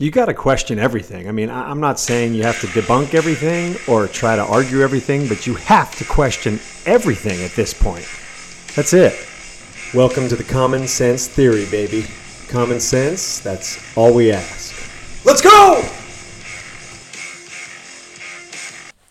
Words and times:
you 0.00 0.10
got 0.10 0.26
to 0.26 0.34
question 0.34 0.78
everything. 0.78 1.28
I 1.28 1.32
mean, 1.32 1.50
I- 1.50 1.70
I'm 1.70 1.78
not 1.78 2.00
saying 2.00 2.32
you 2.32 2.42
have 2.44 2.58
to 2.62 2.66
debunk 2.68 3.12
everything 3.12 3.76
or 3.86 4.06
try 4.08 4.34
to 4.34 4.42
argue 4.42 4.80
everything, 4.80 5.28
but 5.28 5.46
you 5.46 5.54
have 5.56 5.94
to 5.96 6.04
question 6.04 6.58
everything 6.86 7.42
at 7.42 7.50
this 7.50 7.74
point. 7.74 8.08
That's 8.74 8.94
it. 8.94 9.12
Welcome 9.92 10.26
to 10.30 10.36
the 10.36 10.44
Common 10.44 10.88
Sense 10.88 11.28
Theory, 11.28 11.66
baby. 11.70 12.06
Common 12.48 12.80
sense, 12.80 13.40
that's 13.40 13.94
all 13.94 14.14
we 14.14 14.32
ask. 14.32 14.74
Let's 15.26 15.42
go! 15.42 15.82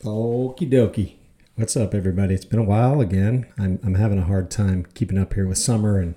Okie 0.03 0.71
dokie. 0.71 1.13
What's 1.55 1.77
up, 1.77 1.93
everybody? 1.93 2.33
It's 2.33 2.45
been 2.45 2.57
a 2.57 2.63
while 2.63 2.99
again. 2.99 3.45
I'm, 3.59 3.79
I'm 3.83 3.93
having 3.93 4.17
a 4.17 4.23
hard 4.23 4.49
time 4.49 4.87
keeping 4.95 5.19
up 5.19 5.35
here 5.35 5.45
with 5.45 5.59
summer 5.59 5.99
and 5.99 6.15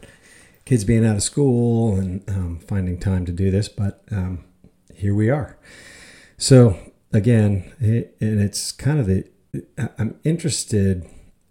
kids 0.64 0.84
being 0.84 1.04
out 1.04 1.16
of 1.16 1.22
school 1.22 1.94
and 1.96 2.22
um, 2.30 2.58
finding 2.66 2.98
time 2.98 3.26
to 3.26 3.32
do 3.32 3.50
this, 3.50 3.68
but 3.68 4.02
um, 4.10 4.44
here 5.02 5.14
we 5.16 5.28
are. 5.28 5.58
So, 6.38 6.78
again, 7.12 7.72
it, 7.80 8.16
and 8.20 8.40
it's 8.40 8.70
kind 8.70 9.00
of 9.00 9.06
the, 9.06 9.24
I'm 9.98 10.20
interested 10.22 11.04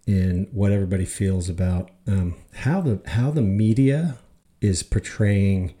in 0.06 0.48
what 0.52 0.72
everybody 0.72 1.04
feels 1.04 1.50
about 1.50 1.90
um, 2.08 2.34
how 2.54 2.80
the 2.80 3.00
how 3.06 3.30
the 3.30 3.42
media 3.42 4.18
is 4.60 4.82
portraying 4.82 5.74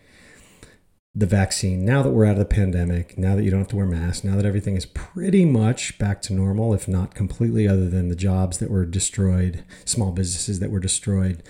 the 1.14 1.26
vaccine 1.26 1.84
now 1.84 2.02
that 2.02 2.10
we're 2.10 2.24
out 2.26 2.32
of 2.32 2.38
the 2.38 2.44
pandemic, 2.44 3.18
now 3.18 3.34
that 3.34 3.42
you 3.42 3.50
don't 3.50 3.60
have 3.60 3.68
to 3.68 3.76
wear 3.76 3.86
masks, 3.86 4.22
now 4.22 4.36
that 4.36 4.46
everything 4.46 4.76
is 4.76 4.86
pretty 4.86 5.44
much 5.44 5.98
back 5.98 6.22
to 6.22 6.32
normal, 6.34 6.72
if 6.74 6.86
not 6.86 7.14
completely, 7.14 7.66
other 7.66 7.88
than 7.88 8.08
the 8.08 8.16
jobs 8.16 8.58
that 8.58 8.70
were 8.70 8.84
destroyed, 8.84 9.64
small 9.84 10.12
businesses 10.12 10.60
that 10.60 10.70
were 10.70 10.78
destroyed, 10.78 11.42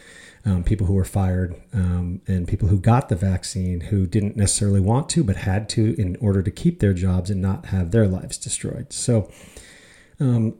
um, 0.44 0.64
people 0.64 0.86
who 0.86 0.94
were 0.94 1.04
fired, 1.04 1.54
um, 1.72 2.20
and 2.26 2.48
people 2.48 2.68
who 2.68 2.78
got 2.78 3.08
the 3.08 3.16
vaccine 3.16 3.80
who 3.80 4.06
didn't 4.06 4.36
necessarily 4.36 4.80
want 4.80 5.08
to 5.10 5.22
but 5.22 5.36
had 5.36 5.68
to 5.70 5.94
in 6.00 6.16
order 6.16 6.42
to 6.42 6.50
keep 6.50 6.80
their 6.80 6.92
jobs 6.92 7.30
and 7.30 7.40
not 7.40 7.66
have 7.66 7.90
their 7.90 8.08
lives 8.08 8.36
destroyed. 8.38 8.92
So, 8.92 9.30
um, 10.18 10.54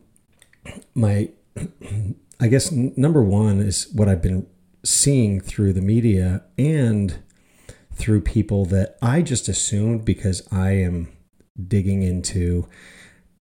my, 0.95 1.31
I 2.41 2.49
guess 2.49 2.73
n- 2.73 2.93
number 2.97 3.23
one 3.23 3.61
is 3.61 3.89
what 3.93 4.09
I've 4.09 4.23
been 4.23 4.47
seeing 4.85 5.41
through 5.41 5.73
the 5.73 5.81
media 5.81 6.43
and 6.59 7.23
through 7.93 8.21
people 8.23 8.65
that 8.67 8.97
I 9.03 9.23
just 9.23 9.49
assumed 9.49 10.05
because 10.05 10.47
I 10.53 10.73
am 10.73 11.09
digging 11.69 12.03
into, 12.03 12.69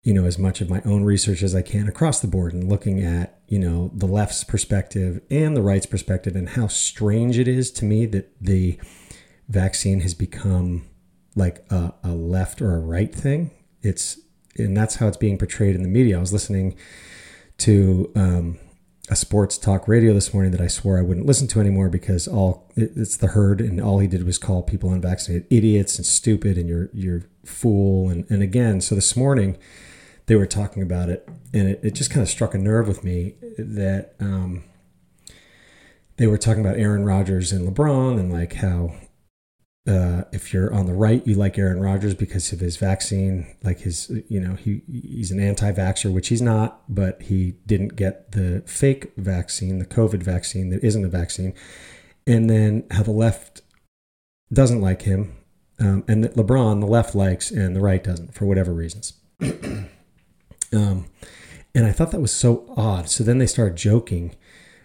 you 0.03 0.13
know, 0.13 0.25
as 0.25 0.39
much 0.39 0.61
of 0.61 0.69
my 0.69 0.81
own 0.85 1.03
research 1.03 1.43
as 1.43 1.53
I 1.53 1.61
can 1.61 1.87
across 1.87 2.21
the 2.21 2.27
board 2.27 2.53
and 2.53 2.69
looking 2.69 3.03
at, 3.03 3.41
you 3.47 3.59
know, 3.59 3.91
the 3.93 4.05
left's 4.05 4.43
perspective 4.43 5.21
and 5.29 5.57
the 5.57 5.61
right's 5.61 5.85
perspective 5.85 6.35
and 6.35 6.49
how 6.49 6.67
strange 6.67 7.37
it 7.37 7.47
is 7.47 7.69
to 7.71 7.85
me 7.85 8.05
that 8.07 8.31
the 8.39 8.79
vaccine 9.49 9.99
has 10.01 10.13
become 10.13 10.87
like 11.35 11.65
a, 11.69 11.93
a 12.03 12.11
left 12.11 12.61
or 12.61 12.75
a 12.75 12.79
right 12.79 13.13
thing. 13.13 13.51
It's, 13.81 14.19
and 14.57 14.75
that's 14.75 14.95
how 14.95 15.07
it's 15.07 15.17
being 15.17 15.37
portrayed 15.37 15.75
in 15.75 15.83
the 15.83 15.89
media. 15.89 16.17
I 16.17 16.21
was 16.21 16.33
listening 16.33 16.77
to, 17.59 18.11
um, 18.15 18.59
a 19.11 19.15
sports 19.15 19.57
talk 19.57 19.87
radio 19.87 20.13
this 20.13 20.33
morning 20.33 20.51
that 20.51 20.61
I 20.61 20.67
swore 20.67 20.99
I 20.99 21.01
wouldn't 21.01 21.25
listen 21.25 21.47
to 21.47 21.59
anymore 21.59 21.89
because 21.89 22.27
all 22.27 22.71
it's 22.75 23.17
the 23.17 23.27
herd 23.27 23.59
and 23.59 23.81
all 23.81 23.97
he 23.97 24.07
did 24.07 24.23
was 24.23 24.37
call 24.37 24.61
people 24.61 24.93
unvaccinated 24.93 25.47
idiots 25.49 25.97
and 25.97 26.05
stupid 26.05 26.59
and 26.59 26.69
you're 26.69 26.89
you're 26.93 27.23
fool 27.43 28.09
and 28.09 28.29
and 28.29 28.43
again 28.43 28.81
so 28.81 28.93
this 28.93 29.15
morning 29.15 29.57
they 30.29 30.35
were 30.35 30.45
talking 30.45 30.83
about 30.83 31.09
it 31.09 31.27
and 31.55 31.67
it, 31.67 31.79
it 31.83 31.95
just 31.95 32.11
kind 32.11 32.21
of 32.21 32.29
struck 32.29 32.53
a 32.53 32.57
nerve 32.57 32.87
with 32.87 33.03
me 33.03 33.33
that 33.57 34.13
um, 34.19 34.63
they 36.17 36.27
were 36.27 36.37
talking 36.37 36.61
about 36.61 36.77
Aaron 36.77 37.03
Rodgers 37.03 37.51
and 37.51 37.67
LeBron 37.67 38.19
and 38.19 38.31
like 38.31 38.53
how 38.53 38.93
uh, 39.87 40.25
if 40.31 40.53
you're 40.53 40.71
on 40.71 40.85
the 40.85 40.93
right, 40.93 41.25
you 41.25 41.33
like 41.33 41.57
Aaron 41.57 41.79
Rodgers 41.79 42.13
because 42.13 42.53
of 42.53 42.59
his 42.59 42.77
vaccine, 42.77 43.55
like 43.63 43.79
his, 43.79 44.11
you 44.27 44.39
know, 44.39 44.53
he 44.53 44.83
he's 44.87 45.31
an 45.31 45.39
anti-vaxxer, 45.39 46.13
which 46.13 46.27
he's 46.27 46.43
not, 46.43 46.83
but 46.87 47.23
he 47.23 47.55
didn't 47.65 47.95
get 47.95 48.33
the 48.33 48.61
fake 48.67 49.13
vaccine, 49.17 49.79
the 49.79 49.85
COVID 49.85 50.21
vaccine 50.21 50.69
that 50.69 50.83
isn't 50.83 51.03
a 51.03 51.07
vaccine, 51.07 51.55
and 52.27 52.47
then 52.47 52.85
how 52.91 53.01
the 53.01 53.09
left 53.09 53.63
doesn't 54.53 54.81
like 54.81 55.03
him, 55.03 55.35
um, 55.79 56.03
and 56.07 56.23
that 56.23 56.35
LeBron 56.35 56.81
the 56.81 56.85
left 56.85 57.15
likes 57.15 57.49
and 57.49 57.75
the 57.75 57.81
right 57.81 58.03
doesn't 58.03 58.35
for 58.35 58.45
whatever 58.45 58.71
reasons. 58.71 59.13
um, 60.73 61.05
and 61.75 61.85
I 61.85 61.91
thought 61.91 62.11
that 62.11 62.21
was 62.21 62.33
so 62.33 62.65
odd. 62.75 63.09
So 63.09 63.23
then 63.23 63.37
they 63.37 63.47
started 63.47 63.77
joking 63.77 64.35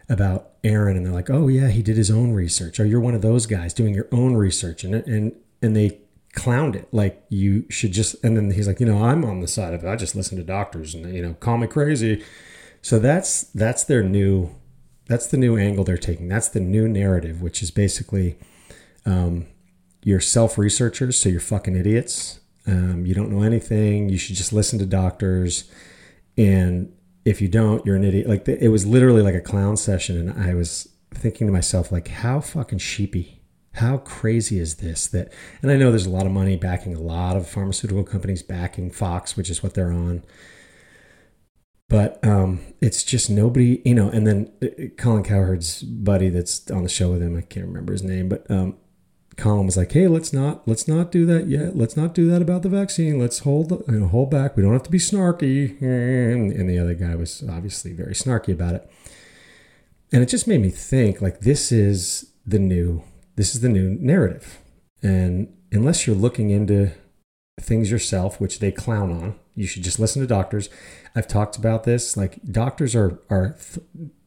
about 0.08 0.50
Aaron 0.62 0.96
and 0.96 1.06
they're 1.06 1.12
like, 1.12 1.30
"Oh 1.30 1.48
yeah, 1.48 1.68
he 1.68 1.82
did 1.82 1.96
his 1.96 2.10
own 2.10 2.32
research. 2.32 2.78
Oh, 2.78 2.84
you're 2.84 3.00
one 3.00 3.14
of 3.14 3.22
those 3.22 3.46
guys 3.46 3.74
doing 3.74 3.94
your 3.94 4.08
own 4.12 4.34
research." 4.34 4.84
And 4.84 4.94
and 4.94 5.32
and 5.62 5.74
they 5.74 6.00
clowned 6.34 6.74
it 6.74 6.88
like 6.92 7.24
you 7.28 7.64
should 7.70 7.92
just 7.92 8.16
and 8.24 8.36
then 8.36 8.50
he's 8.50 8.66
like, 8.66 8.80
"You 8.80 8.86
know, 8.86 9.04
I'm 9.04 9.24
on 9.24 9.40
the 9.40 9.48
side 9.48 9.74
of 9.74 9.84
it. 9.84 9.88
I 9.88 9.96
just 9.96 10.14
listen 10.14 10.36
to 10.38 10.44
doctors 10.44 10.94
and 10.94 11.14
you 11.14 11.22
know, 11.22 11.34
call 11.34 11.58
me 11.58 11.66
crazy." 11.66 12.24
So 12.82 12.98
that's 12.98 13.44
that's 13.44 13.84
their 13.84 14.02
new 14.02 14.54
that's 15.06 15.26
the 15.26 15.36
new 15.36 15.56
angle 15.56 15.84
they're 15.84 15.96
taking. 15.98 16.28
That's 16.28 16.48
the 16.48 16.60
new 16.60 16.88
narrative, 16.88 17.42
which 17.42 17.62
is 17.62 17.70
basically 17.70 18.38
um, 19.06 19.46
you're 20.02 20.20
self 20.20 20.58
researchers, 20.58 21.18
so 21.18 21.28
you're 21.28 21.40
fucking 21.40 21.76
idiots. 21.76 22.40
Um, 22.66 23.04
you 23.06 23.14
don't 23.14 23.30
know 23.30 23.42
anything. 23.42 24.08
You 24.08 24.18
should 24.18 24.36
just 24.36 24.52
listen 24.52 24.78
to 24.78 24.86
doctors 24.86 25.70
and 26.36 26.92
if 27.24 27.40
you 27.40 27.48
don't, 27.48 27.84
you're 27.86 27.96
an 27.96 28.04
idiot. 28.04 28.28
Like 28.28 28.46
it 28.48 28.68
was 28.68 28.86
literally 28.86 29.22
like 29.22 29.34
a 29.34 29.40
clown 29.40 29.76
session, 29.76 30.16
and 30.16 30.42
I 30.42 30.54
was 30.54 30.88
thinking 31.12 31.46
to 31.46 31.52
myself, 31.52 31.90
like, 31.90 32.08
how 32.08 32.40
fucking 32.40 32.78
sheepy, 32.78 33.40
how 33.74 33.98
crazy 33.98 34.58
is 34.58 34.76
this? 34.76 35.06
That, 35.06 35.32
and 35.62 35.70
I 35.70 35.76
know 35.76 35.90
there's 35.90 36.06
a 36.06 36.10
lot 36.10 36.26
of 36.26 36.32
money 36.32 36.56
backing 36.56 36.94
a 36.94 37.00
lot 37.00 37.36
of 37.36 37.48
pharmaceutical 37.48 38.04
companies 38.04 38.42
backing 38.42 38.90
Fox, 38.90 39.36
which 39.36 39.48
is 39.48 39.62
what 39.62 39.74
they're 39.74 39.92
on. 39.92 40.22
But 41.88 42.22
um, 42.24 42.60
it's 42.80 43.02
just 43.02 43.30
nobody, 43.30 43.80
you 43.84 43.94
know. 43.94 44.08
And 44.08 44.26
then 44.26 44.52
uh, 44.62 44.86
Colin 44.98 45.22
Cowherd's 45.22 45.82
buddy 45.82 46.28
that's 46.28 46.70
on 46.70 46.82
the 46.82 46.88
show 46.88 47.12
with 47.12 47.22
him, 47.22 47.36
I 47.36 47.42
can't 47.42 47.66
remember 47.66 47.92
his 47.92 48.02
name, 48.02 48.28
but 48.28 48.50
um, 48.50 48.76
Colin 49.36 49.66
was 49.66 49.76
like, 49.76 49.92
"Hey, 49.92 50.06
let's 50.08 50.32
not 50.32 50.66
let's 50.66 50.86
not 50.86 51.10
do 51.10 51.26
that 51.26 51.48
yet. 51.48 51.76
Let's 51.76 51.96
not 51.96 52.14
do 52.14 52.28
that 52.30 52.42
about 52.42 52.62
the 52.62 52.68
vaccine. 52.68 53.18
Let's 53.18 53.40
hold 53.40 53.70
you 53.88 54.00
know, 54.00 54.08
hold 54.08 54.30
back. 54.30 54.56
We 54.56 54.62
don't 54.62 54.72
have 54.72 54.82
to 54.84 54.90
be 54.90 54.98
snarky." 54.98 55.80
And 55.82 56.68
the 56.68 56.78
other 56.78 56.94
guy 56.94 57.14
was 57.14 57.42
obviously 57.48 57.92
very 57.92 58.14
snarky 58.14 58.52
about 58.52 58.74
it. 58.74 58.90
And 60.12 60.22
it 60.22 60.28
just 60.28 60.46
made 60.46 60.60
me 60.60 60.70
think 60.70 61.20
like 61.20 61.40
this 61.40 61.72
is 61.72 62.32
the 62.46 62.58
new 62.58 63.02
this 63.36 63.54
is 63.54 63.60
the 63.60 63.68
new 63.68 63.96
narrative. 64.00 64.60
And 65.02 65.52
unless 65.72 66.06
you're 66.06 66.16
looking 66.16 66.50
into 66.50 66.92
things 67.60 67.90
yourself, 67.90 68.40
which 68.40 68.58
they 68.58 68.72
clown 68.72 69.10
on, 69.10 69.34
you 69.54 69.66
should 69.66 69.84
just 69.84 70.00
listen 70.00 70.20
to 70.20 70.26
doctors. 70.26 70.68
I've 71.14 71.28
talked 71.28 71.56
about 71.56 71.84
this. 71.84 72.16
Like 72.16 72.40
doctors 72.50 72.94
are 72.94 73.20
are 73.30 73.56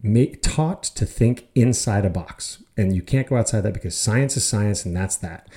th- 0.04 0.42
taught 0.42 0.84
to 0.84 1.06
think 1.06 1.50
inside 1.54 2.06
a 2.06 2.10
box, 2.10 2.64
and 2.78 2.96
you 2.96 3.02
can't 3.02 3.28
go 3.28 3.38
outside 3.38 3.62
that 3.62 3.74
because 3.74 3.98
science 3.98 4.38
is 4.38 4.46
science, 4.46 4.86
and 4.86 4.96
that's 4.96 5.18
that. 5.18 5.50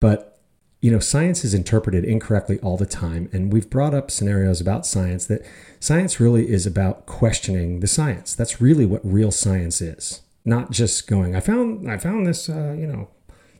But 0.00 0.40
you 0.80 0.90
know, 0.90 0.98
science 0.98 1.44
is 1.44 1.52
interpreted 1.52 2.04
incorrectly 2.04 2.58
all 2.60 2.78
the 2.78 2.86
time, 2.86 3.28
and 3.32 3.52
we've 3.52 3.68
brought 3.68 3.92
up 3.92 4.10
scenarios 4.10 4.62
about 4.62 4.86
science 4.86 5.26
that 5.26 5.46
science 5.78 6.18
really 6.18 6.50
is 6.50 6.66
about 6.66 7.04
questioning 7.04 7.80
the 7.80 7.86
science. 7.86 8.34
That's 8.34 8.60
really 8.62 8.86
what 8.86 9.02
real 9.04 9.30
science 9.30 9.82
is, 9.82 10.22
not 10.46 10.70
just 10.70 11.06
going. 11.06 11.36
I 11.36 11.40
found 11.40 11.90
I 11.90 11.98
found 11.98 12.26
this 12.26 12.48
uh, 12.48 12.74
you 12.78 12.86
know 12.86 13.08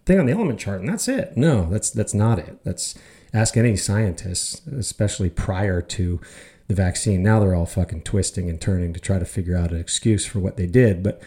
thing 0.06 0.18
on 0.18 0.24
the 0.24 0.32
element 0.32 0.58
chart, 0.58 0.80
and 0.80 0.88
that's 0.88 1.08
it. 1.08 1.36
No, 1.36 1.68
that's 1.68 1.90
that's 1.90 2.14
not 2.14 2.38
it. 2.38 2.64
That's 2.64 2.94
ask 3.32 3.56
any 3.56 3.76
scientists, 3.76 4.66
especially 4.66 5.30
prior 5.30 5.80
to 5.82 6.20
the 6.68 6.74
vaccine. 6.74 7.22
Now 7.22 7.40
they're 7.40 7.54
all 7.54 7.66
fucking 7.66 8.02
twisting 8.02 8.48
and 8.48 8.60
turning 8.60 8.92
to 8.92 9.00
try 9.00 9.18
to 9.18 9.24
figure 9.24 9.56
out 9.56 9.72
an 9.72 9.80
excuse 9.80 10.24
for 10.24 10.38
what 10.38 10.56
they 10.56 10.66
did, 10.66 11.02
but 11.02 11.20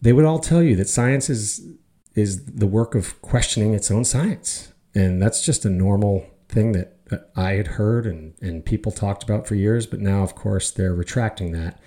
they 0.00 0.12
would 0.12 0.24
all 0.24 0.38
tell 0.38 0.62
you 0.62 0.76
that 0.76 0.88
science 0.88 1.28
is 1.30 1.66
is 2.14 2.44
the 2.44 2.66
work 2.66 2.94
of 2.94 3.20
questioning 3.22 3.72
its 3.72 3.90
own 3.90 4.04
science. 4.04 4.72
And 4.94 5.22
that's 5.22 5.44
just 5.44 5.64
a 5.64 5.70
normal 5.70 6.26
thing 6.48 6.72
that 6.72 6.98
I 7.34 7.52
had 7.52 7.68
heard 7.68 8.06
and, 8.06 8.34
and 8.40 8.64
people 8.64 8.92
talked 8.92 9.22
about 9.22 9.46
for 9.46 9.54
years, 9.54 9.86
but 9.86 10.00
now 10.00 10.22
of 10.22 10.34
course 10.34 10.70
they're 10.70 10.94
retracting 10.94 11.52
that 11.52 11.78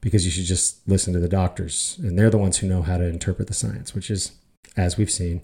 because 0.00 0.24
you 0.24 0.30
should 0.30 0.44
just 0.44 0.86
listen 0.88 1.12
to 1.12 1.20
the 1.20 1.28
doctors 1.28 1.98
and 2.02 2.18
they're 2.18 2.30
the 2.30 2.38
ones 2.38 2.58
who 2.58 2.68
know 2.68 2.82
how 2.82 2.98
to 2.98 3.04
interpret 3.04 3.48
the 3.48 3.54
science, 3.54 3.94
which 3.94 4.10
is, 4.10 4.32
as 4.76 4.96
we've 4.96 5.10
seen, 5.10 5.42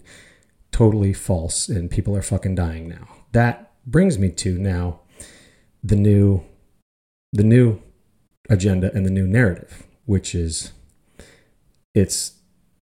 totally 0.71 1.13
false 1.13 1.67
and 1.67 1.89
people 1.89 2.15
are 2.15 2.21
fucking 2.21 2.55
dying 2.55 2.87
now. 2.87 3.07
That 3.31 3.71
brings 3.85 4.17
me 4.17 4.29
to 4.29 4.57
now 4.57 5.01
the 5.83 5.95
new 5.95 6.43
the 7.31 7.43
new 7.43 7.79
agenda 8.49 8.91
and 8.93 9.05
the 9.05 9.11
new 9.11 9.27
narrative, 9.27 9.85
which 10.05 10.33
is 10.33 10.71
it's 11.93 12.33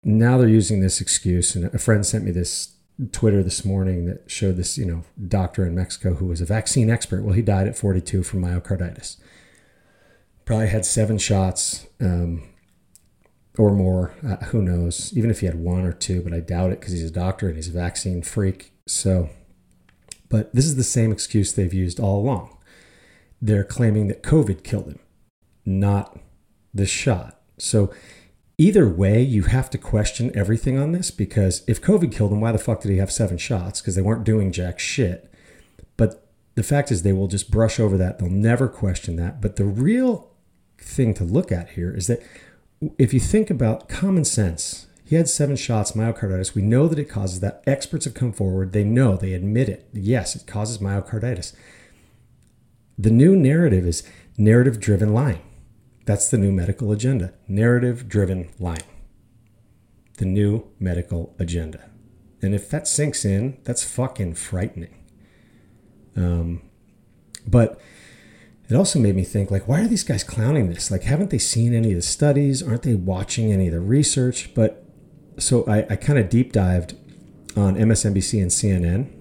now 0.03 0.37
they're 0.37 0.47
using 0.47 0.81
this 0.81 0.99
excuse. 0.99 1.55
And 1.55 1.65
a 1.65 1.77
friend 1.77 2.05
sent 2.05 2.23
me 2.23 2.31
this 2.31 2.75
Twitter 3.11 3.41
this 3.41 3.65
morning 3.65 4.05
that 4.05 4.29
showed 4.29 4.57
this, 4.57 4.77
you 4.77 4.85
know, 4.85 5.03
doctor 5.27 5.65
in 5.65 5.75
Mexico 5.75 6.15
who 6.15 6.25
was 6.25 6.41
a 6.41 6.45
vaccine 6.45 6.89
expert. 6.89 7.23
Well, 7.23 7.33
he 7.33 7.41
died 7.41 7.67
at 7.67 7.77
42 7.77 8.23
from 8.23 8.41
myocarditis. 8.41 9.17
Probably 10.45 10.67
had 10.67 10.85
seven 10.85 11.17
shots 11.17 11.87
um, 12.01 12.52
or 13.57 13.71
more. 13.71 14.13
Uh, 14.27 14.37
who 14.45 14.61
knows? 14.61 15.11
Even 15.15 15.29
if 15.29 15.39
he 15.41 15.45
had 15.45 15.55
one 15.55 15.85
or 15.85 15.93
two, 15.93 16.21
but 16.21 16.33
I 16.33 16.39
doubt 16.39 16.71
it 16.71 16.79
because 16.79 16.93
he's 16.93 17.03
a 17.09 17.11
doctor 17.11 17.47
and 17.47 17.55
he's 17.55 17.69
a 17.69 17.71
vaccine 17.71 18.21
freak. 18.23 18.73
So 18.87 19.29
But 20.29 20.53
this 20.53 20.65
is 20.65 20.75
the 20.75 20.83
same 20.83 21.11
excuse 21.11 21.51
they've 21.53 21.73
used 21.73 21.99
all 21.99 22.19
along. 22.19 22.57
They're 23.41 23.63
claiming 23.63 24.07
that 24.07 24.23
COVID 24.23 24.63
killed 24.63 24.87
him, 24.87 24.99
not 25.65 26.17
the 26.73 26.85
shot. 26.85 27.39
So 27.59 27.93
either 28.57 28.87
way, 28.89 29.21
you 29.21 29.43
have 29.43 29.69
to 29.71 29.77
question 29.77 30.31
everything 30.35 30.77
on 30.79 30.91
this 30.91 31.11
because 31.11 31.63
if 31.67 31.81
COVID 31.81 32.11
killed 32.11 32.31
him, 32.31 32.41
why 32.41 32.51
the 32.51 32.57
fuck 32.57 32.81
did 32.81 32.89
he 32.91 32.97
have 32.97 33.11
seven 33.11 33.37
shots? 33.37 33.79
Because 33.81 33.95
they 33.95 34.01
weren't 34.01 34.23
doing 34.23 34.51
jack 34.51 34.79
shit. 34.79 35.31
But 35.97 36.27
the 36.55 36.63
fact 36.63 36.91
is, 36.91 37.03
they 37.03 37.13
will 37.13 37.27
just 37.27 37.51
brush 37.51 37.79
over 37.79 37.97
that. 37.97 38.17
They'll 38.17 38.29
never 38.29 38.67
question 38.67 39.15
that. 39.17 39.41
But 39.41 39.57
the 39.57 39.65
real 39.65 40.31
thing 40.77 41.13
to 41.15 41.23
look 41.23 41.51
at 41.51 41.71
here 41.71 41.93
is 41.93 42.07
that 42.07 42.21
if 42.97 43.13
you 43.13 43.19
think 43.19 43.49
about 43.49 43.89
common 43.89 44.25
sense, 44.25 44.87
he 45.05 45.15
had 45.15 45.29
seven 45.29 45.55
shots, 45.55 45.91
myocarditis. 45.91 46.55
We 46.55 46.61
know 46.61 46.87
that 46.87 46.97
it 46.97 47.09
causes 47.09 47.39
that. 47.41 47.63
Experts 47.67 48.05
have 48.05 48.13
come 48.13 48.31
forward. 48.31 48.71
They 48.71 48.83
know, 48.83 49.15
they 49.15 49.33
admit 49.33 49.69
it. 49.69 49.87
Yes, 49.93 50.35
it 50.35 50.47
causes 50.47 50.77
myocarditis. 50.79 51.53
The 52.97 53.11
new 53.11 53.35
narrative 53.35 53.85
is 53.85 54.03
narrative 54.37 54.79
driven 54.79 55.13
lying. 55.13 55.41
That's 56.05 56.29
the 56.29 56.37
new 56.37 56.51
medical 56.51 56.91
agenda 56.91 57.33
narrative 57.47 58.09
driven 58.09 58.49
lying. 58.59 58.81
The 60.17 60.25
new 60.25 60.67
medical 60.79 61.35
agenda. 61.39 61.89
And 62.41 62.53
if 62.53 62.69
that 62.69 62.87
sinks 62.87 63.23
in, 63.23 63.57
that's 63.63 63.83
fucking 63.83 64.35
frightening. 64.35 64.95
Um, 66.15 66.61
but 67.47 67.79
it 68.73 68.77
also 68.77 68.99
made 68.99 69.15
me 69.15 69.23
think 69.23 69.51
like 69.51 69.67
why 69.67 69.81
are 69.81 69.87
these 69.87 70.03
guys 70.03 70.23
clowning 70.23 70.69
this? 70.69 70.89
Like 70.89 71.03
haven't 71.03 71.29
they 71.29 71.37
seen 71.37 71.73
any 71.73 71.91
of 71.91 71.95
the 71.95 72.01
studies? 72.01 72.63
Aren't 72.63 72.83
they 72.83 72.95
watching 72.95 73.51
any 73.51 73.67
of 73.67 73.73
the 73.73 73.79
research? 73.79 74.53
But 74.53 74.83
so 75.37 75.65
i, 75.65 75.85
I 75.89 75.95
kind 75.95 76.19
of 76.19 76.29
deep 76.29 76.51
dived 76.51 76.95
on 77.57 77.73
msnbc 77.75 78.39
and 78.39 78.51
cnn 78.51 79.11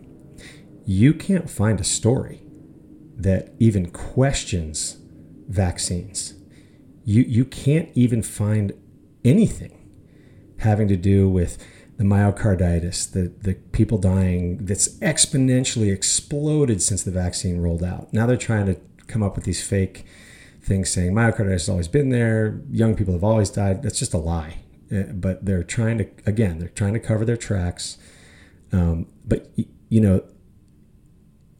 you 0.85 1.15
can't 1.15 1.49
find 1.49 1.81
a 1.81 1.85
story 1.85 2.43
that 3.17 3.55
even 3.59 3.91
questions 3.91 4.99
vaccines. 5.49 6.35
You 7.05 7.23
you 7.23 7.45
can't 7.45 7.91
even 7.95 8.23
find 8.23 8.73
anything 9.25 9.79
having 10.59 10.89
to 10.89 10.97
do 10.97 11.29
with 11.29 11.59
the 11.99 12.05
myocarditis, 12.05 13.13
the, 13.13 13.33
the 13.43 13.55
people 13.73 13.99
dying 13.99 14.65
that's 14.65 14.99
exponentially 14.99 15.93
exploded 15.93 16.81
since 16.81 17.03
the 17.03 17.11
vaccine 17.11 17.61
rolled 17.61 17.83
out. 17.83 18.13
Now 18.13 18.27
they're 18.27 18.37
trying 18.37 18.67
to 18.67 18.77
come 19.13 19.23
up 19.23 19.37
with 19.37 19.45
these 19.45 19.67
fake 19.67 20.07
things 20.63 20.91
saying 20.91 21.13
myocarditis 21.13 21.53
has 21.53 21.69
always 21.69 21.89
been 21.89 22.11
there, 22.11 22.61
young 22.71 22.95
people 22.95 23.15
have 23.15 23.25
always 23.25 23.51
died. 23.51 23.83
That's 23.83 23.99
just 23.99 24.15
a 24.15 24.19
lie. 24.19 24.59
Uh, 24.93 25.05
but 25.13 25.45
they're 25.45 25.65
trying 25.65 25.99
to, 25.99 26.09
again, 26.27 26.59
they're 26.59 26.69
trying 26.69 26.93
to 26.93 27.01
cover 27.01 27.25
their 27.25 27.37
tracks. 27.37 27.99
Um, 28.73 29.07
but, 29.25 29.51
you 29.89 30.01
know, 30.01 30.23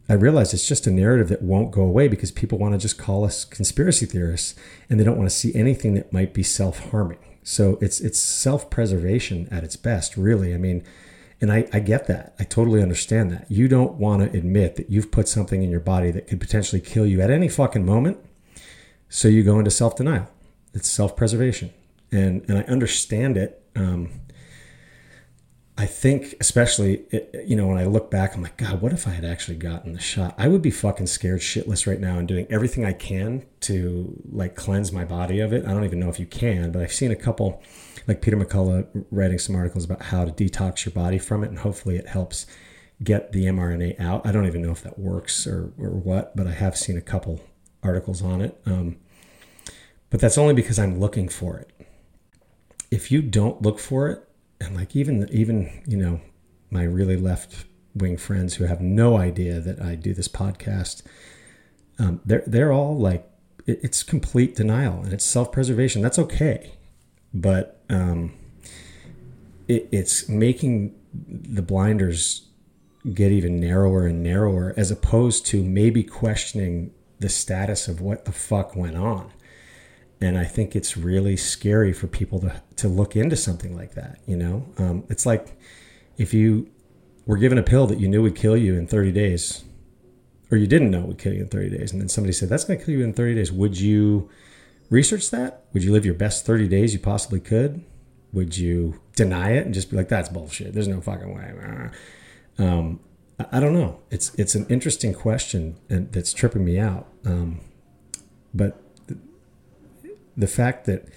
I 0.09 0.15
realize 0.15 0.53
it's 0.53 0.67
just 0.67 0.87
a 0.87 0.91
narrative 0.91 1.29
that 1.29 1.43
won't 1.43 1.71
go 1.71 1.83
away 1.83 2.09
because 2.09 2.31
people 2.31 2.59
want 2.59 2.75
to 2.75 2.79
just 2.79 2.99
call 2.99 3.25
us 3.25 3.45
conspiracy 3.45 4.05
theorists 4.05 4.55
and 4.91 4.99
they 4.99 5.05
don't 5.05 5.17
want 5.17 5.31
to 5.31 5.35
see 5.35 5.55
anything 5.55 5.95
that 5.95 6.13
might 6.13 6.35
be 6.35 6.43
self 6.43 6.91
harming. 6.91 7.19
So 7.43 7.79
it's 7.81 8.01
it's 8.01 8.19
self 8.19 8.69
preservation 8.71 9.49
at 9.51 9.65
its 9.65 9.77
best, 9.77 10.17
really. 10.17 10.55
I 10.55 10.59
mean, 10.59 10.85
and 11.43 11.53
I, 11.53 11.69
I 11.73 11.81
get 11.81 12.07
that. 12.07 12.35
I 12.39 12.45
totally 12.45 12.81
understand 12.81 13.33
that. 13.33 13.51
You 13.51 13.67
don't 13.67 13.95
want 13.95 14.23
to 14.23 14.39
admit 14.39 14.77
that 14.77 14.89
you've 14.89 15.11
put 15.11 15.27
something 15.27 15.61
in 15.61 15.71
your 15.71 15.81
body 15.81 16.13
that 16.13 16.29
could 16.29 16.41
potentially 16.41 16.81
kill 16.81 17.05
you 17.05 17.21
at 17.21 17.31
any 17.31 17.49
fucking 17.49 17.85
moment. 17.85 18.19
So 19.09 19.27
you 19.27 19.43
go 19.43 19.59
into 19.59 19.73
self 19.73 19.97
denial. 19.97 20.29
It's 20.73 20.89
self 20.89 21.17
preservation. 21.17 21.73
And, 22.13 22.45
and 22.49 22.59
I 22.59 22.63
understand 22.63 23.37
it. 23.37 23.61
Um, 23.75 24.11
I 25.79 25.87
think, 25.87 26.35
especially, 26.39 27.05
you 27.47 27.57
know, 27.57 27.67
when 27.67 27.79
I 27.79 27.85
look 27.85 28.11
back, 28.11 28.35
I'm 28.35 28.43
like, 28.43 28.59
God, 28.59 28.83
what 28.83 28.93
if 28.93 29.09
I 29.09 29.11
had 29.11 29.25
actually 29.25 29.57
gotten 29.57 29.95
the 29.95 30.01
shot? 30.01 30.35
I 30.37 30.47
would 30.49 30.61
be 30.61 30.71
fucking 30.71 31.07
scared 31.07 31.41
shitless 31.41 31.87
right 31.87 31.99
now 31.99 32.19
and 32.19 32.29
doing 32.29 32.47
everything 32.51 32.85
I 32.85 32.93
can 32.93 33.47
to 33.61 34.23
like 34.31 34.55
cleanse 34.55 34.93
my 34.93 35.07
body 35.07 35.41
of 35.41 35.53
it. 35.53 35.65
I 35.65 35.73
don't 35.73 35.85
even 35.85 35.99
know 35.99 36.11
if 36.11 36.21
you 36.21 36.27
can, 36.27 36.73
but 36.73 36.83
I've 36.83 36.93
seen 36.93 37.11
a 37.11 37.17
couple 37.17 37.63
like 38.07 38.21
Peter 38.21 38.37
McCullough 38.37 39.07
writing 39.11 39.39
some 39.39 39.57
articles 39.57 39.85
about 39.85 40.03
how 40.03 40.25
to 40.27 40.33
detox 40.33 40.85
your 40.85 40.93
body 40.93 41.19
from 41.19 41.43
it, 41.43 41.49
and 41.49 41.59
hopefully 41.61 41.97
it 41.97 42.09
helps 42.09 42.47
get 43.03 43.33
the 43.33 43.47
mRNA 43.47 43.99
out. 43.99 44.27
I 44.27 44.33
don't 44.33 44.47
even 44.47 44.63
know 44.63 44.73
if 44.73 44.83
that 44.83 44.99
works 44.99 45.47
or, 45.47 45.73
or 45.79 45.91
what, 45.91 46.37
but 46.37 46.47
I 46.47 46.53
have 46.53 46.77
seen 46.77 46.99
a 46.99 47.03
couple 47.03 47.41
articles 47.83 48.23
on 48.23 48.41
it. 48.43 48.61
Um, 48.67 48.97
but 50.11 50.21
that's 50.21 50.37
only 50.37 50.55
because 50.55 50.79
I'm 50.79 51.01
looking 51.01 51.29
for 51.29 51.59
it. 51.59 51.71
If 52.91 53.11
you 53.11 53.23
don't 53.23 53.63
look 53.63 53.79
for 53.79 54.11
it, 54.11 54.29
and 54.63 54.77
like 54.77 54.95
even 54.97 55.29
even 55.31 55.83
you 55.87 55.97
know 55.97 56.21
my 56.71 56.85
really 56.85 57.17
left 57.17 57.67
wing 57.95 58.17
friends 58.17 58.55
who 58.55 58.65
have 58.65 58.81
no 58.81 59.19
idea 59.19 59.61
that 59.61 59.81
I 59.81 59.95
do 59.95 60.15
this 60.15 60.29
podcast, 60.29 61.03
um, 61.99 62.21
they're 62.25 62.45
they're 62.47 62.73
all 62.73 62.97
like 62.97 63.29
it, 63.67 63.81
it's 63.83 64.03
complete 64.03 64.57
denial 64.57 65.03
and 65.03 65.13
it's 65.13 65.25
self 65.25 65.53
preservation. 65.53 66.03
That's 66.03 66.19
okay 66.19 66.73
but 67.35 67.83
um, 67.89 68.33
it, 69.69 69.89
it's 69.91 70.29
making 70.29 70.95
the 71.15 71.63
blinders 71.63 72.49
get 73.13 73.33
even 73.33 73.61
narrower 73.61 74.07
and 74.07 74.23
narrower 74.23 74.75
as 74.77 74.91
opposed 74.91 75.47
to 75.47 75.63
maybe 75.63 76.05
questioning 76.05 76.93
the 77.19 77.29
status 77.29 77.89
of 77.89 78.01
what 78.01 78.25
the 78.25 78.33
fuck 78.33 78.77
went 78.77 78.97
on 78.97 79.31
and 80.23 80.39
i 80.39 80.45
think 80.45 80.75
it's 80.75 80.97
really 80.97 81.37
scary 81.37 81.93
for 81.93 82.07
people 82.07 82.41
to, 82.41 82.63
to 82.77 82.89
look 82.89 83.17
into 83.17 83.37
something 83.37 83.77
like 83.77 83.95
that 83.95 84.19
you 84.27 84.37
know 84.37 84.67
um, 84.79 85.05
it's 85.09 85.27
like 85.27 85.59
if 86.17 86.33
you 86.33 86.69
were 87.27 87.37
given 87.37 87.59
a 87.59 87.63
pill 87.63 87.87
that 87.87 88.01
you 88.01 88.09
knew 88.09 88.23
would 88.23 88.37
kill 88.37 88.57
you 88.57 88.75
in 88.75 88.87
30 88.87 89.13
days 89.13 89.65
or 90.51 90.57
you 90.57 90.67
didn't 90.67 90.91
know 90.91 91.01
would 91.01 91.19
kill 91.19 91.33
you 91.33 91.43
in 91.43 91.49
30 91.49 91.77
days 91.77 91.93
and 91.93 92.01
then 92.01 92.09
somebody 92.09 92.33
said 92.33 92.49
that's 92.49 92.65
going 92.65 92.79
to 92.79 92.85
kill 92.85 92.95
you 92.95 93.05
in 93.05 93.13
30 93.13 93.35
days 93.35 93.53
would 93.53 93.79
you 93.79 94.31
research 94.93 95.31
that? 95.31 95.65
Would 95.73 95.83
you 95.83 95.91
live 95.91 96.05
your 96.05 96.15
best 96.15 96.45
30 96.45 96.69
days 96.69 96.93
you 96.93 97.01
possibly 97.01 97.41
could? 97.41 97.83
Would 98.33 98.57
you 98.57 99.01
deny 99.17 99.53
it 99.53 99.65
and 99.65 99.75
just 99.75 99.91
be 99.91 99.97
like, 99.97 100.09
that's 100.09 100.29
bullshit? 100.29 100.75
There's 100.75 100.87
no 100.87 101.01
fucking 101.01 101.35
way. 101.35 101.91
Um, 102.59 103.01
I 103.51 103.59
don't 103.59 103.73
know. 103.73 104.01
It's 104.11 104.35
it's 104.35 104.55
an 104.55 104.67
interesting 104.69 105.15
question 105.15 105.79
and 105.89 106.13
that's 106.13 106.33
tripping 106.33 106.65
me 106.65 106.79
out. 106.79 107.09
Um, 107.25 107.61
but 108.55 108.82
the, 110.37 110.47
fact 110.47 110.87
that 110.87 111.09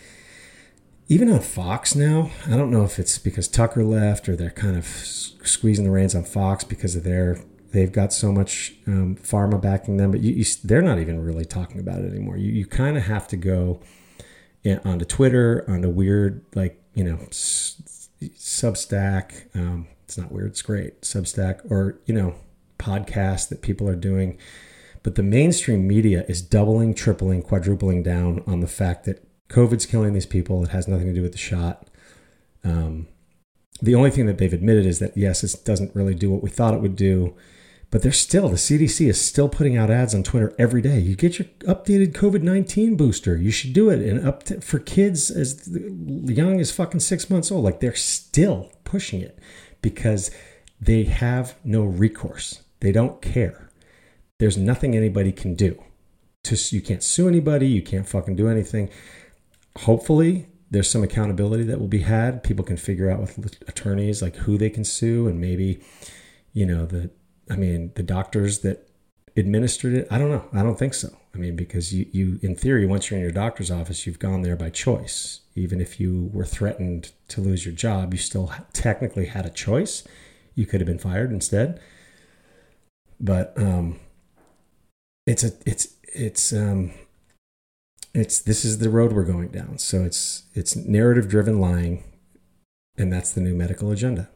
even 1.08 1.32
on 1.32 1.40
Fox 1.40 1.96
now, 1.96 2.32
I 2.48 2.52
don't 2.58 2.72
know 2.72 2.84
if 2.84 3.00
it's 3.00 3.18
because 3.18 3.48
Tucker 3.48 3.84
left 3.84 4.28
or 4.28 4.36
they're 4.36 4.50
kind 4.50 4.78
of 4.78 4.86
squeezing 4.86 5.86
the 5.86 5.92
reins 5.92 6.16
on 6.16 6.24
Fox 6.24 6.64
because 6.64 6.96
of 6.96 7.04
their 7.04 7.40
they've 7.76 7.92
got 7.92 8.14
so 8.14 8.32
much 8.32 8.74
um, 8.88 9.18
pharma 9.18 9.62
backing 9.62 9.98
them, 9.98 10.10
but 10.10 10.22
you, 10.22 10.34
you, 10.34 10.46
they're 10.64 10.82
not 10.82 10.98
even 10.98 11.22
really 11.22 11.44
talking 11.44 11.80
about 11.80 12.00
it 12.00 12.10
anymore. 12.10 12.38
You, 12.38 12.52
you 12.52 12.66
kind 12.66 12.96
of 12.96 13.04
have 13.04 13.28
to 13.28 13.36
go 13.36 13.82
onto 14.86 15.04
Twitter, 15.06 15.66
onto 15.68 15.90
weird, 15.90 16.44
like, 16.56 16.82
you 16.94 17.04
know, 17.04 17.18
Substack. 18.22 19.54
Um, 19.56 19.88
it's 20.06 20.18
not 20.18 20.32
weird, 20.32 20.48
it's 20.48 20.62
great. 20.62 21.02
Substack 21.02 21.70
or, 21.70 22.00
you 22.06 22.14
know, 22.14 22.36
podcasts 22.80 23.50
that 23.50 23.62
people 23.62 23.90
are 23.90 23.96
doing. 23.96 24.38
But 25.06 25.14
the 25.14 25.24
mainstream 25.24 25.88
media 25.88 26.26
is 26.28 26.42
doubling, 26.42 26.96
tripling, 26.96 27.44
quadrupling 27.44 28.02
down 28.02 28.44
on 28.48 28.60
the 28.60 28.68
fact 28.68 29.06
that 29.06 29.24
COVID's 29.50 29.86
killing 29.86 30.14
these 30.14 30.26
people. 30.26 30.64
It 30.64 30.72
has 30.72 30.88
nothing 30.88 31.06
to 31.06 31.14
do 31.14 31.22
with 31.22 31.34
the 31.34 31.38
shot. 31.38 31.88
Um, 32.64 33.08
the 33.84 33.94
only 33.94 34.10
thing 34.10 34.26
that 34.26 34.40
they've 34.40 34.52
admitted 34.52 34.88
is 34.88 34.98
that 34.98 35.16
yes, 35.16 35.44
it 35.44 35.64
doesn't 35.64 35.96
really 35.96 36.16
do 36.16 36.32
what 36.32 36.42
we 36.42 36.50
thought 36.50 36.74
it 36.74 36.82
would 36.82 36.96
do 36.96 37.36
but 37.96 38.02
they're 38.02 38.12
still 38.12 38.50
the 38.50 38.56
CDC 38.56 39.08
is 39.08 39.22
still 39.22 39.48
putting 39.48 39.78
out 39.78 39.90
ads 39.90 40.14
on 40.14 40.22
Twitter 40.22 40.54
every 40.58 40.82
day. 40.82 41.00
You 41.00 41.16
get 41.16 41.40
your 41.40 41.48
updated 41.60 42.12
COVID 42.12 42.42
nineteen 42.42 42.98
booster. 42.98 43.38
You 43.38 43.52
should 43.52 43.72
do 43.72 43.90
it, 43.90 44.02
and 44.02 44.28
up 44.28 44.44
to, 44.44 44.60
for 44.60 44.80
kids 44.80 45.32
as 45.32 45.70
young 45.72 46.60
as 46.60 46.72
fucking 46.72 47.00
six 47.00 47.30
months 47.30 47.54
old. 47.54 47.64
Like 47.64 47.80
they're 47.80 47.96
still 47.96 48.72
pushing 48.84 49.22
it 49.22 49.40
because 49.82 50.30
they 50.82 51.04
have 51.04 51.56
no 51.64 51.84
recourse. 51.84 52.64
They 52.82 52.92
don't 52.92 53.22
care. 53.22 53.65
There's 54.40 54.58
nothing 54.58 54.96
anybody 54.96 55.32
can 55.32 55.56
do. 55.56 55.82
You 56.70 56.82
can't 56.82 57.02
sue 57.02 57.28
anybody. 57.28 57.68
You 57.68 57.82
can't 57.82 58.08
fucking 58.08 58.36
do 58.36 58.48
anything. 58.48 58.90
Hopefully, 59.80 60.48
there's 60.70 60.90
some 60.90 61.04
accountability 61.04 61.64
that 61.64 61.80
will 61.80 61.88
be 61.88 62.02
had. 62.02 62.44
People 62.44 62.64
can 62.64 62.78
figure 62.78 63.10
out 63.10 63.20
with 63.20 63.64
attorneys 63.68 64.22
like 64.22 64.36
who 64.36 64.58
they 64.58 64.70
can 64.70 64.84
sue, 64.84 65.28
and 65.28 65.40
maybe, 65.42 65.82
you 66.54 66.66
know, 66.66 66.86
the 66.86 67.10
I 67.50 67.56
mean, 67.56 67.92
the 67.96 68.04
doctors 68.04 68.60
that 68.60 68.88
administered 69.38 69.94
it, 69.94 70.08
I 70.10 70.18
don't 70.18 70.32
know. 70.32 70.46
I 70.54 70.64
don't 70.64 70.78
think 70.80 70.94
so. 70.94 71.16
I 71.34 71.38
mean, 71.38 71.56
because 71.56 71.94
you, 71.94 72.06
you, 72.12 72.40
in 72.42 72.56
theory, 72.56 72.86
once 72.86 73.10
you're 73.10 73.18
in 73.18 73.24
your 73.24 73.32
doctor's 73.32 73.70
office, 73.70 74.08
you've 74.08 74.20
gone 74.20 74.42
there 74.42 74.56
by 74.56 74.70
choice. 74.70 75.42
Even 75.56 75.82
if 75.82 76.00
you 76.00 76.30
were 76.34 76.46
threatened 76.46 77.12
to 77.30 77.42
lose 77.42 77.66
your 77.66 77.76
job, 77.76 78.14
you 78.14 78.20
still 78.20 78.54
technically 78.74 79.26
had 79.26 79.46
a 79.46 79.50
choice. 79.50 80.04
You 80.56 80.66
could 80.66 80.80
have 80.80 80.88
been 80.88 81.00
fired 81.00 81.32
instead. 81.32 81.80
But 83.20 83.54
um, 83.58 84.00
it's 85.26 85.44
a, 85.44 85.52
it's, 85.66 85.96
it's, 86.04 86.54
um, 86.54 86.92
it's, 88.14 88.40
this 88.40 88.64
is 88.64 88.80
the 88.80 88.90
road 88.90 89.14
we're 89.14 89.24
going 89.24 89.50
down. 89.50 89.78
So 89.78 90.04
it's, 90.04 90.44
it's 90.54 90.76
narrative 90.76 91.28
driven 91.28 91.60
lying. 91.60 92.04
And 92.98 93.12
that's 93.12 93.32
the 93.32 93.42
new 93.42 93.54
medical 93.54 93.92
agenda. 93.92 94.30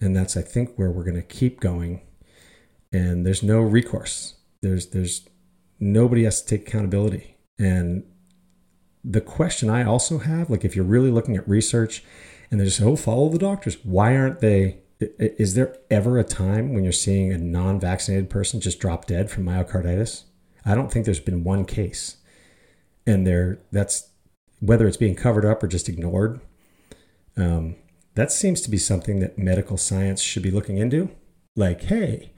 And 0.00 0.14
that's, 0.14 0.36
I 0.36 0.42
think, 0.42 0.76
where 0.76 0.90
we're 0.90 1.04
going 1.04 1.16
to 1.16 1.22
keep 1.22 1.60
going 1.60 2.02
and 2.94 3.26
there's 3.26 3.42
no 3.42 3.60
recourse. 3.60 4.34
There's 4.62 4.86
there's 4.86 5.28
nobody 5.80 6.24
has 6.24 6.40
to 6.42 6.56
take 6.56 6.68
accountability. 6.68 7.36
And 7.58 8.04
the 9.02 9.20
question 9.20 9.68
I 9.68 9.84
also 9.84 10.18
have, 10.18 10.48
like 10.48 10.64
if 10.64 10.74
you're 10.76 10.84
really 10.84 11.10
looking 11.10 11.36
at 11.36 11.46
research 11.48 12.04
and 12.50 12.60
they 12.60 12.64
just 12.64 12.80
oh 12.80 12.96
follow 12.96 13.28
the 13.28 13.38
doctors, 13.38 13.84
why 13.84 14.16
aren't 14.16 14.40
they? 14.40 14.78
Is 15.00 15.54
there 15.54 15.76
ever 15.90 16.18
a 16.18 16.24
time 16.24 16.72
when 16.72 16.84
you're 16.84 16.92
seeing 16.92 17.32
a 17.32 17.36
non-vaccinated 17.36 18.30
person 18.30 18.60
just 18.60 18.78
drop 18.78 19.06
dead 19.06 19.28
from 19.28 19.44
myocarditis? 19.44 20.22
I 20.64 20.74
don't 20.74 20.90
think 20.90 21.04
there's 21.04 21.20
been 21.20 21.44
one 21.44 21.64
case, 21.64 22.16
and 23.06 23.26
there 23.26 23.58
that's 23.70 24.10
whether 24.60 24.86
it's 24.86 24.96
being 24.96 25.14
covered 25.14 25.44
up 25.44 25.62
or 25.62 25.66
just 25.66 25.88
ignored. 25.88 26.40
Um, 27.36 27.76
that 28.14 28.32
seems 28.32 28.60
to 28.62 28.70
be 28.70 28.78
something 28.78 29.20
that 29.20 29.38
medical 29.38 29.76
science 29.76 30.22
should 30.22 30.42
be 30.42 30.50
looking 30.50 30.78
into. 30.78 31.10
Like, 31.56 31.82
hey, 31.82 32.32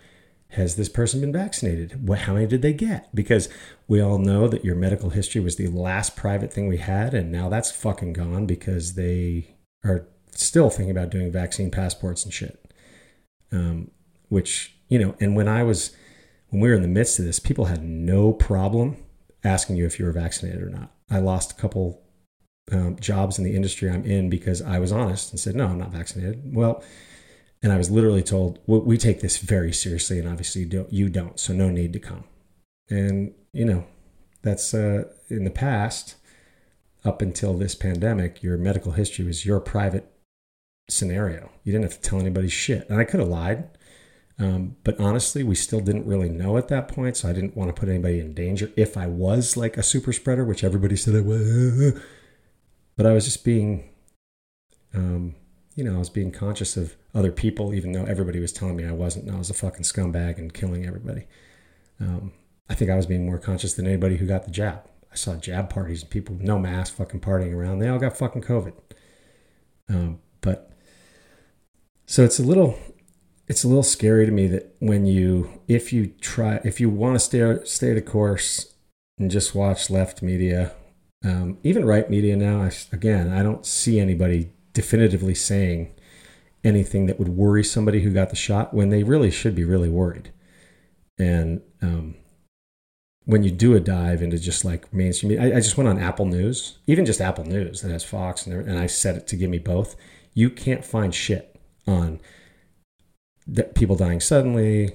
has 0.50 0.76
this 0.76 0.88
person 0.88 1.20
been 1.20 1.32
vaccinated? 1.32 2.08
How 2.20 2.34
many 2.34 2.46
did 2.46 2.62
they 2.62 2.72
get? 2.72 3.14
Because 3.14 3.48
we 3.86 4.00
all 4.00 4.18
know 4.18 4.48
that 4.48 4.64
your 4.64 4.74
medical 4.74 5.10
history 5.10 5.40
was 5.40 5.56
the 5.56 5.68
last 5.68 6.16
private 6.16 6.52
thing 6.52 6.66
we 6.66 6.78
had, 6.78 7.14
and 7.14 7.30
now 7.30 7.48
that's 7.48 7.70
fucking 7.70 8.14
gone 8.14 8.46
because 8.46 8.94
they 8.94 9.56
are 9.84 10.08
still 10.30 10.70
thinking 10.70 10.90
about 10.90 11.10
doing 11.10 11.30
vaccine 11.30 11.70
passports 11.70 12.24
and 12.24 12.32
shit. 12.32 12.72
Um, 13.52 13.90
which 14.28 14.76
you 14.88 14.98
know, 14.98 15.14
and 15.20 15.36
when 15.36 15.48
I 15.48 15.62
was 15.62 15.94
when 16.56 16.62
we 16.62 16.70
were 16.70 16.74
in 16.74 16.80
the 16.80 16.88
midst 16.88 17.18
of 17.18 17.26
this, 17.26 17.38
people 17.38 17.66
had 17.66 17.84
no 17.84 18.32
problem 18.32 18.96
asking 19.44 19.76
you 19.76 19.84
if 19.84 19.98
you 19.98 20.06
were 20.06 20.12
vaccinated 20.12 20.62
or 20.62 20.70
not. 20.70 20.90
I 21.10 21.18
lost 21.18 21.52
a 21.52 21.54
couple 21.54 22.02
um, 22.72 22.96
jobs 22.98 23.36
in 23.36 23.44
the 23.44 23.54
industry 23.54 23.90
I'm 23.90 24.06
in 24.06 24.30
because 24.30 24.62
I 24.62 24.78
was 24.78 24.90
honest 24.90 25.32
and 25.32 25.38
said, 25.38 25.54
no, 25.54 25.66
I'm 25.66 25.76
not 25.76 25.92
vaccinated. 25.92 26.56
Well, 26.56 26.82
and 27.62 27.74
I 27.74 27.76
was 27.76 27.90
literally 27.90 28.22
told, 28.22 28.58
well, 28.66 28.80
we 28.80 28.96
take 28.96 29.20
this 29.20 29.36
very 29.36 29.70
seriously, 29.70 30.18
and 30.18 30.26
obviously 30.26 30.62
you 30.62 30.68
don't, 30.68 30.90
you 30.90 31.10
don't, 31.10 31.38
so 31.38 31.52
no 31.52 31.68
need 31.68 31.92
to 31.92 31.98
come. 31.98 32.24
And 32.88 33.34
you 33.52 33.66
know, 33.66 33.84
that's 34.40 34.72
uh, 34.72 35.04
in 35.28 35.44
the 35.44 35.50
past, 35.50 36.14
up 37.04 37.20
until 37.20 37.52
this 37.52 37.74
pandemic, 37.74 38.42
your 38.42 38.56
medical 38.56 38.92
history 38.92 39.26
was 39.26 39.44
your 39.44 39.60
private 39.60 40.10
scenario. 40.88 41.50
You 41.64 41.72
didn't 41.72 41.84
have 41.90 42.00
to 42.00 42.08
tell 42.08 42.18
anybody 42.18 42.48
shit, 42.48 42.88
and 42.88 42.98
I 42.98 43.04
could 43.04 43.20
have 43.20 43.28
lied. 43.28 43.75
Um, 44.38 44.76
but 44.84 45.00
honestly, 45.00 45.42
we 45.42 45.54
still 45.54 45.80
didn't 45.80 46.06
really 46.06 46.28
know 46.28 46.58
at 46.58 46.68
that 46.68 46.88
point, 46.88 47.16
so 47.16 47.28
I 47.28 47.32
didn't 47.32 47.56
want 47.56 47.74
to 47.74 47.78
put 47.78 47.88
anybody 47.88 48.20
in 48.20 48.34
danger. 48.34 48.70
If 48.76 48.96
I 48.96 49.06
was 49.06 49.56
like 49.56 49.76
a 49.76 49.82
super 49.82 50.12
spreader, 50.12 50.44
which 50.44 50.62
everybody 50.62 50.96
said 50.96 51.16
I 51.16 51.22
was, 51.22 52.00
but 52.96 53.06
I 53.06 53.12
was 53.12 53.24
just 53.24 53.44
being, 53.44 53.88
um, 54.92 55.34
you 55.74 55.84
know, 55.84 55.94
I 55.94 55.98
was 55.98 56.10
being 56.10 56.32
conscious 56.32 56.76
of 56.76 56.96
other 57.14 57.32
people, 57.32 57.72
even 57.72 57.92
though 57.92 58.04
everybody 58.04 58.38
was 58.38 58.52
telling 58.52 58.76
me 58.76 58.84
I 58.84 58.92
wasn't. 58.92 59.30
I 59.30 59.38
was 59.38 59.48
a 59.48 59.54
fucking 59.54 59.84
scumbag 59.84 60.36
and 60.38 60.52
killing 60.52 60.84
everybody. 60.86 61.26
Um, 61.98 62.32
I 62.68 62.74
think 62.74 62.90
I 62.90 62.96
was 62.96 63.06
being 63.06 63.24
more 63.24 63.38
conscious 63.38 63.72
than 63.74 63.86
anybody 63.86 64.16
who 64.18 64.26
got 64.26 64.44
the 64.44 64.50
jab. 64.50 64.82
I 65.10 65.14
saw 65.14 65.34
jab 65.36 65.70
parties 65.70 66.02
and 66.02 66.10
people 66.10 66.36
no 66.38 66.58
mask 66.58 66.94
fucking 66.96 67.20
partying 67.20 67.54
around. 67.54 67.78
They 67.78 67.88
all 67.88 67.98
got 67.98 68.18
fucking 68.18 68.42
COVID. 68.42 68.74
Um, 69.88 70.18
but 70.42 70.72
so 72.04 72.22
it's 72.22 72.38
a 72.38 72.42
little, 72.42 72.78
it's 73.48 73.64
a 73.64 73.68
little 73.68 73.82
scary 73.82 74.26
to 74.26 74.32
me 74.32 74.46
that 74.48 74.74
when 74.80 75.06
you, 75.06 75.60
if 75.68 75.92
you 75.92 76.08
try, 76.20 76.60
if 76.64 76.80
you 76.80 76.90
want 76.90 77.14
to 77.14 77.20
stay 77.20 77.64
stay 77.64 77.94
the 77.94 78.02
course 78.02 78.74
and 79.18 79.30
just 79.30 79.54
watch 79.54 79.88
left 79.90 80.22
media 80.22 80.72
um, 81.26 81.58
even 81.62 81.84
right 81.84 82.08
media 82.08 82.36
now, 82.36 82.62
I, 82.62 82.70
again, 82.92 83.32
I 83.32 83.42
don't 83.42 83.66
see 83.66 83.98
anybody 83.98 84.52
definitively 84.72 85.34
saying 85.34 85.92
anything 86.62 87.06
that 87.06 87.18
would 87.18 87.28
worry 87.28 87.64
somebody 87.64 88.02
who 88.02 88.10
got 88.10 88.30
the 88.30 88.36
shot 88.36 88.74
when 88.74 88.90
they 88.90 89.02
really 89.02 89.30
should 89.30 89.54
be 89.54 89.64
really 89.64 89.88
worried. 89.88 90.30
And 91.18 91.62
um, 91.80 92.16
when 93.24 93.42
you 93.42 93.50
do 93.50 93.74
a 93.74 93.80
dive 93.80 94.22
into 94.22 94.38
just 94.38 94.64
like 94.64 94.92
mainstream, 94.92 95.40
I, 95.40 95.56
I, 95.56 95.60
just 95.60 95.76
went 95.76 95.88
on 95.88 95.98
Apple 95.98 96.26
News, 96.26 96.78
even 96.86 97.06
just 97.06 97.20
Apple 97.20 97.44
News 97.44 97.80
that 97.80 97.90
has 97.90 98.04
Fox, 98.04 98.46
and, 98.46 98.68
and 98.68 98.78
I 98.78 98.86
set 98.86 99.16
it 99.16 99.26
to 99.28 99.36
give 99.36 99.50
me 99.50 99.58
both. 99.58 99.96
You 100.34 100.50
can't 100.50 100.84
find 100.84 101.14
shit 101.14 101.58
on 101.86 102.20
people 103.74 103.96
dying 103.96 104.20
suddenly, 104.20 104.92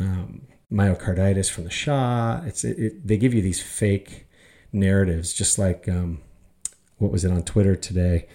um, 0.00 0.46
myocarditis 0.72 1.50
from 1.50 1.64
the 1.64 1.70
shot. 1.70 2.44
It's 2.46 2.64
it, 2.64 2.78
it, 2.78 3.06
they 3.06 3.16
give 3.16 3.34
you 3.34 3.42
these 3.42 3.62
fake 3.62 4.26
narratives, 4.72 5.32
just 5.32 5.58
like 5.58 5.88
um, 5.88 6.22
what 6.98 7.12
was 7.12 7.24
it 7.24 7.30
on 7.30 7.42
Twitter 7.42 7.76
today? 7.76 8.26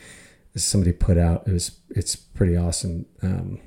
Somebody 0.55 0.91
put 0.91 1.17
out 1.17 1.47
it 1.47 1.53
was 1.53 1.79
it's 1.89 2.15
pretty 2.15 2.55
awesome. 2.57 3.05
Um, 3.21 3.59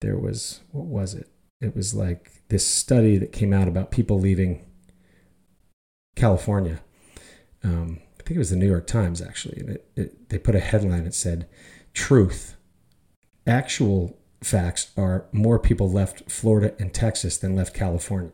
there 0.00 0.18
was 0.18 0.60
what 0.70 0.86
was 0.86 1.14
it? 1.14 1.28
It 1.60 1.76
was 1.76 1.94
like 1.94 2.42
this 2.48 2.66
study 2.66 3.16
that 3.18 3.32
came 3.32 3.52
out 3.52 3.68
about 3.68 3.90
people 3.90 4.18
leaving 4.18 4.64
California. 6.16 6.80
Um, 7.62 8.00
I 8.18 8.22
think 8.24 8.36
it 8.36 8.38
was 8.38 8.50
the 8.50 8.56
New 8.56 8.66
York 8.66 8.86
Times 8.86 9.22
actually, 9.22 9.60
and 9.60 9.70
it, 9.70 9.90
it, 9.96 10.28
they 10.30 10.38
put 10.38 10.56
a 10.56 10.60
headline 10.60 11.04
that 11.04 11.14
said, 11.14 11.48
"Truth, 11.94 12.56
actual 13.46 14.18
facts 14.42 14.92
are 14.96 15.26
more 15.32 15.58
people 15.58 15.90
left 15.90 16.30
Florida 16.30 16.74
and 16.78 16.92
Texas 16.92 17.36
than 17.36 17.56
left 17.56 17.74
California." 17.74 18.32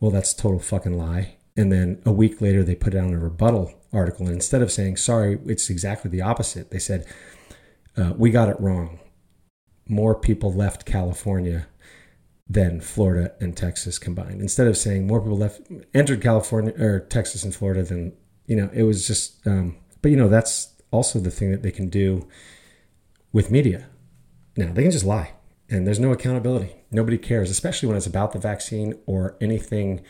Well, 0.00 0.10
that's 0.10 0.32
a 0.32 0.36
total 0.36 0.58
fucking 0.58 0.96
lie. 0.96 1.36
And 1.56 1.70
then 1.70 2.00
a 2.06 2.12
week 2.12 2.40
later, 2.40 2.62
they 2.64 2.74
put 2.74 2.94
out 2.94 3.12
a 3.12 3.18
rebuttal 3.18 3.74
article. 3.92 4.26
And 4.26 4.34
instead 4.34 4.62
of 4.62 4.72
saying, 4.72 4.96
sorry, 4.96 5.38
it's 5.44 5.68
exactly 5.68 6.10
the 6.10 6.22
opposite, 6.22 6.70
they 6.70 6.78
said, 6.78 7.06
uh, 7.96 8.14
we 8.16 8.30
got 8.30 8.48
it 8.48 8.58
wrong. 8.58 8.98
More 9.86 10.14
people 10.14 10.52
left 10.52 10.86
California 10.86 11.66
than 12.48 12.80
Florida 12.80 13.34
and 13.40 13.56
Texas 13.56 13.98
combined. 13.98 14.40
Instead 14.40 14.68
of 14.68 14.76
saying 14.76 15.06
more 15.06 15.20
people 15.20 15.36
left, 15.36 15.60
entered 15.92 16.22
California 16.22 16.72
or 16.82 17.00
Texas 17.00 17.44
and 17.44 17.54
Florida 17.54 17.82
than, 17.82 18.12
you 18.46 18.56
know, 18.56 18.70
it 18.72 18.84
was 18.84 19.06
just, 19.06 19.46
um, 19.46 19.76
but 20.00 20.10
you 20.10 20.16
know, 20.16 20.28
that's 20.28 20.74
also 20.90 21.18
the 21.18 21.30
thing 21.30 21.50
that 21.50 21.62
they 21.62 21.70
can 21.70 21.88
do 21.88 22.26
with 23.32 23.50
media. 23.50 23.88
Now, 24.56 24.72
they 24.72 24.82
can 24.82 24.90
just 24.90 25.04
lie 25.04 25.32
and 25.70 25.86
there's 25.86 26.00
no 26.00 26.12
accountability. 26.12 26.74
Nobody 26.90 27.16
cares, 27.16 27.48
especially 27.50 27.86
when 27.86 27.96
it's 27.96 28.06
about 28.06 28.32
the 28.32 28.38
vaccine 28.38 28.98
or 29.06 29.36
anything 29.40 30.02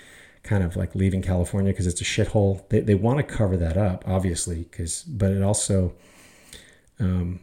kind 0.43 0.65
of 0.65 0.75
like 0.75 0.95
leaving 0.95 1.21
California 1.21 1.71
because 1.71 1.87
it's 1.87 2.01
a 2.01 2.05
shithole. 2.05 2.67
They, 2.71 2.81
they 2.81 2.95
want 2.95 3.19
to 3.19 3.23
cover 3.23 3.57
that 3.59 3.77
up, 3.77 4.05
obviously, 4.07 4.65
because 4.65 5.03
but 5.03 5.31
it 5.31 5.43
also 5.43 5.95
um, 6.99 7.41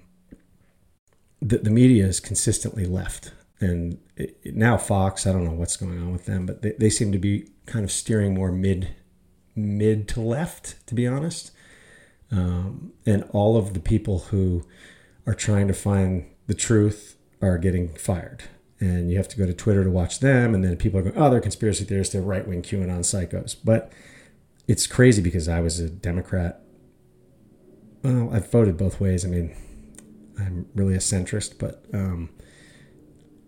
the 1.42 1.60
the 1.60 1.70
media 1.70 2.06
is 2.06 2.20
consistently 2.20 2.86
left, 2.86 3.32
and 3.60 4.00
it, 4.16 4.40
it, 4.44 4.56
now 4.56 4.78
Fox. 4.78 5.28
I 5.28 5.32
don't 5.32 5.46
know 5.46 5.52
what's 5.52 5.78
going 5.78 6.00
on 6.00 6.12
with 6.12 6.26
them, 6.26 6.46
but 6.48 6.64
they, 6.64 6.74
they 6.80 6.90
seem 6.90 7.12
to 7.12 7.20
be 7.20 7.50
kind 7.68 7.86
of 7.86 7.92
steering 7.92 8.34
more 8.34 8.52
mid 8.52 8.96
mid 9.56 10.08
to 10.10 10.22
left, 10.22 10.86
to 10.88 10.96
be 10.96 11.08
honest. 11.08 11.52
Um, 12.30 12.92
and 13.06 13.24
all 13.32 13.56
of 13.56 13.74
the 13.74 13.80
people 13.80 14.20
who 14.20 14.66
are 15.26 15.34
trying 15.34 15.68
to 15.70 15.74
find 15.74 16.26
the 16.48 16.54
truth 16.54 17.17
are 17.41 17.58
getting 17.58 17.89
fired 17.89 18.44
and 18.79 19.10
you 19.10 19.17
have 19.17 19.27
to 19.27 19.38
go 19.38 19.46
to 19.46 19.53
Twitter 19.53 19.84
to 19.84 19.89
watch 19.89 20.20
them. 20.20 20.53
And 20.53 20.63
then 20.63 20.77
people 20.77 21.00
are 21.00 21.03
going, 21.03 21.17
oh, 21.17 21.29
they're 21.29 21.41
conspiracy 21.41 21.84
theorists, 21.84 22.13
they're 22.13 22.22
right 22.22 22.48
wing 22.48 22.62
QAnon 22.62 23.00
psychos. 23.00 23.56
But 23.63 23.91
it's 24.67 24.86
crazy 24.86 25.22
because 25.22 25.48
I 25.48 25.62
was 25.62 25.79
a 25.79 25.89
Democrat. 25.89 26.62
Well, 28.03 28.29
I've 28.32 28.51
voted 28.51 28.77
both 28.77 29.00
ways. 29.00 29.25
I 29.25 29.29
mean, 29.29 29.56
I'm 30.39 30.67
really 30.75 30.94
a 30.94 31.00
centrist, 31.00 31.58
but 31.58 31.84
um, 31.94 32.29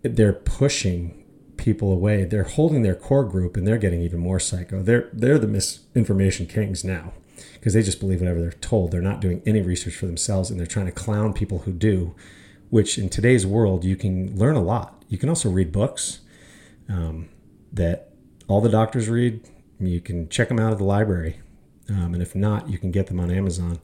they're 0.02 0.32
pushing 0.32 1.24
people 1.56 1.92
away. 1.92 2.24
They're 2.24 2.42
holding 2.42 2.82
their 2.82 2.96
core 2.96 3.24
group, 3.24 3.56
and 3.56 3.66
they're 3.66 3.78
getting 3.78 4.00
even 4.00 4.18
more 4.18 4.40
psycho. 4.40 4.82
They're 4.82 5.08
they're 5.12 5.38
the 5.38 5.46
misinformation 5.46 6.46
kings 6.46 6.84
now 6.84 7.12
because 7.54 7.74
they 7.74 7.82
just 7.82 8.00
believe 8.00 8.20
whatever 8.20 8.40
they're 8.40 8.52
told. 8.52 8.90
They're 8.90 9.00
not 9.00 9.20
doing 9.20 9.42
any 9.46 9.62
research 9.62 9.94
for 9.94 10.06
themselves, 10.06 10.50
and 10.50 10.58
they're 10.58 10.66
trying 10.66 10.86
to 10.86 10.92
clown 10.92 11.32
people 11.32 11.60
who 11.60 11.72
do. 11.72 12.16
Which 12.70 12.98
in 12.98 13.08
today's 13.08 13.46
world, 13.46 13.84
you 13.84 13.96
can 13.96 14.36
learn 14.38 14.56
a 14.56 14.62
lot 14.62 15.00
you 15.10 15.18
can 15.18 15.28
also 15.28 15.50
read 15.50 15.72
books 15.72 16.20
um, 16.88 17.28
that 17.72 18.12
all 18.46 18.60
the 18.60 18.68
doctors 18.70 19.08
read. 19.08 19.46
You 19.80 20.00
can 20.00 20.28
check 20.28 20.48
them 20.48 20.60
out 20.60 20.72
at 20.72 20.78
the 20.78 20.84
library. 20.84 21.40
Um, 21.88 22.14
and 22.14 22.22
if 22.22 22.34
not, 22.34 22.70
you 22.70 22.78
can 22.78 22.92
get 22.92 23.08
them 23.08 23.18
on 23.18 23.30
Amazon 23.30 23.80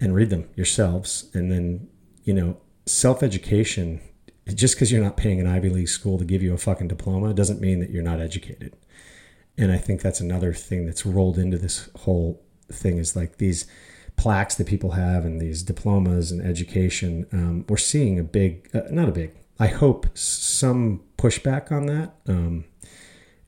and 0.00 0.14
read 0.14 0.30
them 0.30 0.48
yourselves. 0.56 1.30
And 1.32 1.50
then, 1.50 1.88
you 2.24 2.34
know, 2.34 2.58
self 2.86 3.22
education, 3.22 4.00
just 4.52 4.74
because 4.74 4.90
you're 4.90 5.02
not 5.02 5.16
paying 5.16 5.38
an 5.40 5.46
Ivy 5.46 5.70
League 5.70 5.88
school 5.88 6.18
to 6.18 6.24
give 6.24 6.42
you 6.42 6.52
a 6.54 6.58
fucking 6.58 6.88
diploma 6.88 7.32
doesn't 7.32 7.60
mean 7.60 7.78
that 7.78 7.90
you're 7.90 8.02
not 8.02 8.20
educated. 8.20 8.74
And 9.56 9.70
I 9.70 9.78
think 9.78 10.02
that's 10.02 10.20
another 10.20 10.52
thing 10.52 10.86
that's 10.86 11.06
rolled 11.06 11.38
into 11.38 11.56
this 11.56 11.88
whole 12.00 12.42
thing 12.70 12.98
is 12.98 13.14
like 13.14 13.38
these 13.38 13.66
plaques 14.18 14.56
that 14.56 14.66
people 14.66 14.90
have 14.90 15.24
and 15.24 15.40
these 15.40 15.62
diplomas 15.62 16.30
and 16.30 16.44
education. 16.44 17.26
Um, 17.32 17.64
we're 17.68 17.76
seeing 17.76 18.18
a 18.18 18.24
big, 18.24 18.68
uh, 18.74 18.82
not 18.90 19.08
a 19.08 19.12
big, 19.12 19.32
I 19.58 19.68
hope 19.68 20.06
some 20.14 21.02
pushback 21.16 21.72
on 21.72 21.86
that 21.86 22.14
um, 22.28 22.64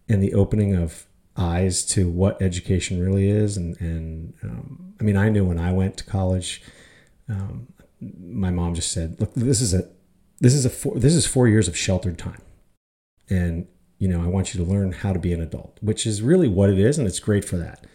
and 0.08 0.22
the 0.22 0.32
opening 0.32 0.74
of 0.74 1.06
eyes 1.36 1.84
to 1.86 2.08
what 2.08 2.40
education 2.40 3.00
really 3.00 3.28
is. 3.28 3.56
And, 3.56 3.78
and 3.80 4.34
um, 4.42 4.94
I 5.00 5.04
mean, 5.04 5.16
I 5.16 5.28
knew 5.28 5.44
when 5.44 5.58
I 5.58 5.72
went 5.72 5.96
to 5.98 6.04
college, 6.04 6.62
um, 7.28 7.68
my 8.00 8.50
mom 8.50 8.74
just 8.74 8.92
said, 8.92 9.20
"Look, 9.20 9.34
this 9.34 9.60
is 9.60 9.74
a 9.74 9.88
this 10.40 10.54
is 10.54 10.64
a 10.64 10.70
four, 10.70 10.94
this 10.98 11.14
is 11.14 11.26
four 11.26 11.48
years 11.48 11.68
of 11.68 11.76
sheltered 11.76 12.18
time, 12.18 12.42
and 13.28 13.66
you 13.98 14.08
know, 14.08 14.22
I 14.22 14.26
want 14.26 14.54
you 14.54 14.64
to 14.64 14.70
learn 14.70 14.92
how 14.92 15.12
to 15.12 15.18
be 15.18 15.32
an 15.32 15.40
adult, 15.40 15.78
which 15.80 16.06
is 16.06 16.22
really 16.22 16.48
what 16.48 16.70
it 16.70 16.78
is, 16.78 16.98
and 16.98 17.06
it's 17.06 17.20
great 17.20 17.44
for 17.44 17.56
that. 17.58 17.86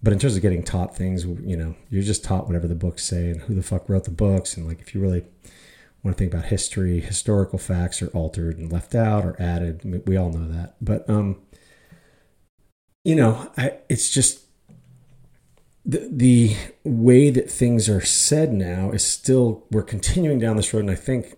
But 0.00 0.12
in 0.12 0.20
terms 0.20 0.36
of 0.36 0.42
getting 0.42 0.62
taught 0.62 0.96
things, 0.96 1.24
you 1.24 1.56
know, 1.56 1.74
you're 1.90 2.04
just 2.04 2.22
taught 2.22 2.46
whatever 2.46 2.68
the 2.68 2.76
books 2.76 3.02
say 3.02 3.30
and 3.30 3.40
who 3.40 3.54
the 3.54 3.64
fuck 3.64 3.88
wrote 3.88 4.04
the 4.04 4.12
books. 4.12 4.56
And 4.56 4.66
like, 4.66 4.80
if 4.80 4.94
you 4.94 5.00
really 5.00 5.24
want 6.04 6.16
to 6.16 6.18
think 6.18 6.32
about 6.32 6.46
history, 6.46 7.00
historical 7.00 7.58
facts 7.58 8.00
are 8.00 8.08
altered 8.08 8.58
and 8.58 8.70
left 8.70 8.94
out 8.94 9.24
or 9.24 9.34
added. 9.42 9.80
I 9.84 9.88
mean, 9.88 10.02
we 10.06 10.16
all 10.16 10.30
know 10.30 10.46
that. 10.52 10.76
But, 10.80 11.08
um, 11.10 11.40
you 13.04 13.16
know, 13.16 13.50
I, 13.56 13.78
it's 13.88 14.08
just 14.08 14.42
the, 15.84 16.08
the 16.12 16.56
way 16.84 17.30
that 17.30 17.50
things 17.50 17.88
are 17.88 18.00
said 18.00 18.52
now 18.52 18.92
is 18.92 19.04
still, 19.04 19.66
we're 19.72 19.82
continuing 19.82 20.38
down 20.38 20.56
this 20.56 20.72
road. 20.72 20.80
And 20.80 20.92
I 20.92 20.94
think, 20.94 21.34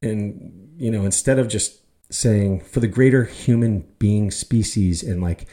and, 0.00 0.72
you 0.78 0.90
know, 0.90 1.04
instead 1.04 1.38
of 1.38 1.48
just 1.48 1.80
saying 2.10 2.60
for 2.62 2.80
the 2.80 2.88
greater 2.88 3.24
human 3.24 3.86
being 3.98 4.30
species 4.30 5.02
and 5.02 5.22
like, 5.22 5.46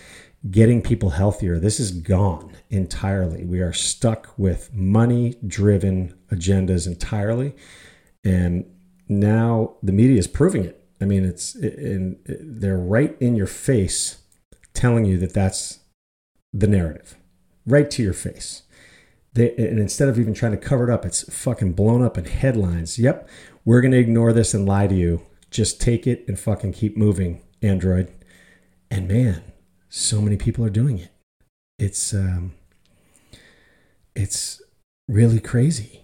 getting 0.51 0.81
people 0.81 1.11
healthier. 1.11 1.59
This 1.59 1.79
is 1.79 1.91
gone 1.91 2.55
entirely. 2.69 3.43
We 3.45 3.59
are 3.59 3.73
stuck 3.73 4.33
with 4.37 4.73
money 4.73 5.35
driven 5.45 6.13
agendas 6.31 6.87
entirely. 6.87 7.55
And 8.23 8.65
now 9.07 9.77
the 9.81 9.91
media 9.91 10.17
is 10.17 10.27
proving 10.27 10.63
it. 10.63 10.83
I 10.99 11.05
mean, 11.05 11.23
it's 11.23 11.55
in, 11.55 12.19
they're 12.25 12.77
right 12.77 13.15
in 13.19 13.35
your 13.35 13.47
face 13.47 14.23
telling 14.73 15.05
you 15.05 15.17
that 15.17 15.33
that's 15.33 15.79
the 16.53 16.67
narrative, 16.67 17.15
right 17.65 17.89
to 17.91 18.03
your 18.03 18.13
face. 18.13 18.63
They, 19.33 19.55
and 19.55 19.79
instead 19.79 20.09
of 20.09 20.19
even 20.19 20.33
trying 20.33 20.53
to 20.53 20.57
cover 20.57 20.89
it 20.89 20.93
up, 20.93 21.05
it's 21.05 21.23
fucking 21.33 21.73
blown 21.73 22.03
up 22.03 22.17
in 22.17 22.25
headlines. 22.25 22.97
Yep, 22.97 23.29
we're 23.65 23.81
going 23.81 23.91
to 23.91 23.99
ignore 23.99 24.33
this 24.33 24.53
and 24.53 24.65
lie 24.65 24.87
to 24.87 24.95
you. 24.95 25.25
Just 25.51 25.79
take 25.79 26.07
it 26.07 26.25
and 26.27 26.39
fucking 26.39 26.73
keep 26.73 26.97
moving, 26.97 27.41
Android. 27.61 28.11
And 28.89 29.07
man, 29.07 29.43
so 29.89 30.21
many 30.21 30.37
people 30.37 30.65
are 30.65 30.69
doing 30.69 30.99
it. 30.99 31.09
It's 31.79 32.13
um, 32.13 32.53
it's 34.15 34.61
really 35.07 35.39
crazy. 35.39 36.01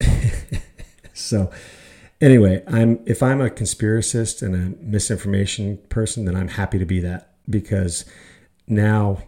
so 1.14 1.50
anyway, 2.20 2.62
I'm 2.66 3.00
if 3.06 3.22
I'm 3.22 3.40
a 3.40 3.50
conspiracist 3.50 4.42
and 4.42 4.54
a 4.54 4.84
misinformation 4.84 5.78
person, 5.88 6.24
then 6.24 6.36
I'm 6.36 6.48
happy 6.48 6.78
to 6.78 6.86
be 6.86 7.00
that 7.00 7.34
because 7.48 8.04
now 8.66 9.22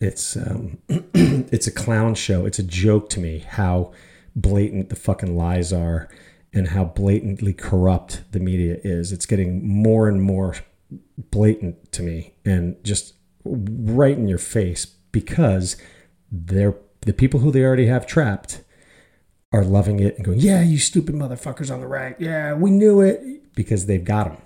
it's 0.00 0.36
um, 0.36 0.78
it's 0.88 1.66
a 1.66 1.72
clown 1.72 2.14
show. 2.14 2.46
It's 2.46 2.58
a 2.58 2.62
joke 2.62 3.10
to 3.10 3.20
me 3.20 3.40
how 3.40 3.92
blatant 4.34 4.90
the 4.90 4.96
fucking 4.96 5.36
lies 5.36 5.72
are 5.72 6.08
and 6.52 6.68
how 6.68 6.84
blatantly 6.84 7.52
corrupt 7.52 8.22
the 8.32 8.40
media 8.40 8.78
is. 8.84 9.12
It's 9.12 9.26
getting 9.26 9.66
more 9.66 10.08
and 10.08 10.22
more 10.22 10.56
blatant 11.18 11.92
to 11.92 12.02
me 12.02 12.34
and 12.44 12.76
just 12.84 13.14
right 13.48 14.16
in 14.16 14.28
your 14.28 14.38
face 14.38 14.86
because 15.12 15.76
they're 16.30 16.74
the 17.02 17.12
people 17.12 17.40
who 17.40 17.50
they 17.52 17.62
already 17.62 17.86
have 17.86 18.06
trapped 18.06 18.62
are 19.52 19.64
loving 19.64 20.00
it 20.00 20.16
and 20.16 20.24
going, 20.24 20.40
"Yeah, 20.40 20.62
you 20.62 20.78
stupid 20.78 21.14
motherfuckers 21.14 21.72
on 21.72 21.80
the 21.80 21.86
right. 21.86 22.16
Yeah, 22.18 22.54
we 22.54 22.70
knew 22.70 23.00
it." 23.00 23.54
Because 23.54 23.86
they've 23.86 24.04
got 24.04 24.24
them. 24.24 24.36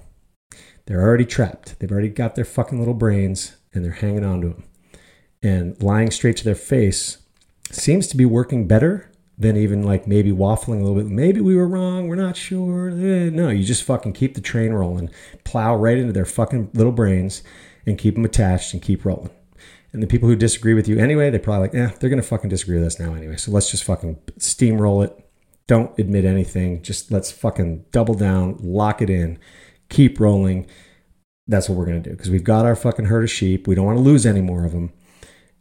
They're 0.86 1.02
already 1.02 1.24
trapped. 1.24 1.78
They've 1.78 1.90
already 1.90 2.08
got 2.08 2.34
their 2.34 2.44
fucking 2.44 2.78
little 2.78 2.94
brains 2.94 3.56
and 3.72 3.84
they're 3.84 3.92
hanging 3.92 4.24
on 4.24 4.40
to 4.40 4.48
them. 4.48 4.64
And 5.42 5.80
lying 5.82 6.10
straight 6.10 6.36
to 6.38 6.44
their 6.44 6.54
face 6.54 7.18
seems 7.70 8.06
to 8.08 8.16
be 8.16 8.24
working 8.24 8.66
better 8.66 9.10
than 9.38 9.56
even 9.56 9.82
like 9.82 10.06
maybe 10.06 10.30
waffling 10.30 10.80
a 10.80 10.84
little 10.84 10.96
bit. 10.96 11.06
Maybe 11.06 11.40
we 11.40 11.56
were 11.56 11.66
wrong. 11.66 12.08
We're 12.08 12.16
not 12.16 12.36
sure. 12.36 12.90
Eh, 12.90 13.30
no, 13.30 13.48
you 13.48 13.64
just 13.64 13.84
fucking 13.84 14.12
keep 14.12 14.34
the 14.34 14.40
train 14.40 14.72
rolling, 14.72 15.10
plow 15.44 15.74
right 15.76 15.96
into 15.96 16.12
their 16.12 16.26
fucking 16.26 16.70
little 16.74 16.92
brains 16.92 17.42
and 17.86 17.98
keep 17.98 18.14
them 18.14 18.24
attached 18.24 18.72
and 18.72 18.82
keep 18.82 19.04
rolling. 19.04 19.30
And 19.92 20.02
the 20.02 20.06
people 20.06 20.28
who 20.28 20.36
disagree 20.36 20.74
with 20.74 20.88
you 20.88 20.98
anyway, 20.98 21.30
they're 21.30 21.40
probably 21.40 21.68
like, 21.68 21.74
eh, 21.74 21.94
they're 21.98 22.10
going 22.10 22.22
to 22.22 22.28
fucking 22.28 22.50
disagree 22.50 22.76
with 22.76 22.86
us 22.86 23.00
now 23.00 23.14
anyway. 23.14 23.36
So 23.36 23.50
let's 23.50 23.70
just 23.70 23.84
fucking 23.84 24.16
steamroll 24.38 25.04
it. 25.04 25.16
Don't 25.66 25.96
admit 25.98 26.24
anything. 26.24 26.82
Just 26.82 27.10
let's 27.10 27.30
fucking 27.30 27.86
double 27.90 28.14
down, 28.14 28.56
lock 28.60 29.02
it 29.02 29.10
in, 29.10 29.38
keep 29.88 30.20
rolling. 30.20 30.66
That's 31.48 31.68
what 31.68 31.76
we're 31.76 31.86
going 31.86 32.02
to 32.02 32.10
do 32.10 32.14
because 32.14 32.30
we've 32.30 32.44
got 32.44 32.66
our 32.66 32.76
fucking 32.76 33.06
herd 33.06 33.24
of 33.24 33.30
sheep. 33.30 33.66
We 33.66 33.74
don't 33.74 33.86
want 33.86 33.98
to 33.98 34.02
lose 34.02 34.26
any 34.26 34.40
more 34.40 34.64
of 34.64 34.72
them. 34.72 34.92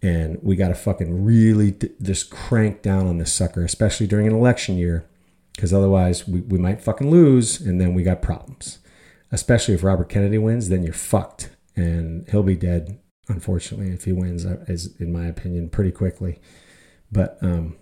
And 0.01 0.37
we 0.41 0.55
got 0.55 0.69
to 0.69 0.75
fucking 0.75 1.25
really 1.25 1.71
d- 1.71 1.89
just 2.01 2.29
crank 2.29 2.81
down 2.81 3.07
on 3.07 3.17
this 3.17 3.33
sucker, 3.33 3.63
especially 3.65 4.07
during 4.07 4.27
an 4.27 4.33
election 4.33 4.77
year, 4.77 5.05
because 5.55 5.73
otherwise 5.73 6.25
we, 6.25 6.39
we 6.41 6.57
might 6.57 6.81
fucking 6.81 7.11
lose 7.11 7.59
and 7.59 7.81
then 7.81 7.93
we 7.93 8.03
got 8.03 8.21
problems. 8.21 8.79
Especially 9.31 9.73
if 9.73 9.83
Robert 9.83 10.07
Kennedy 10.07 10.37
wins, 10.37 10.69
then 10.69 10.83
you're 10.83 10.93
fucked 10.93 11.49
and 11.79 12.29
he'll 12.29 12.43
be 12.43 12.55
dead 12.55 12.99
unfortunately 13.27 13.91
if 13.93 14.05
he 14.05 14.11
wins 14.11 14.45
as 14.45 14.87
uh, 14.87 15.03
in 15.03 15.11
my 15.11 15.25
opinion 15.25 15.69
pretty 15.69 15.91
quickly. 15.91 16.39
But 17.11 17.37
um 17.41 17.77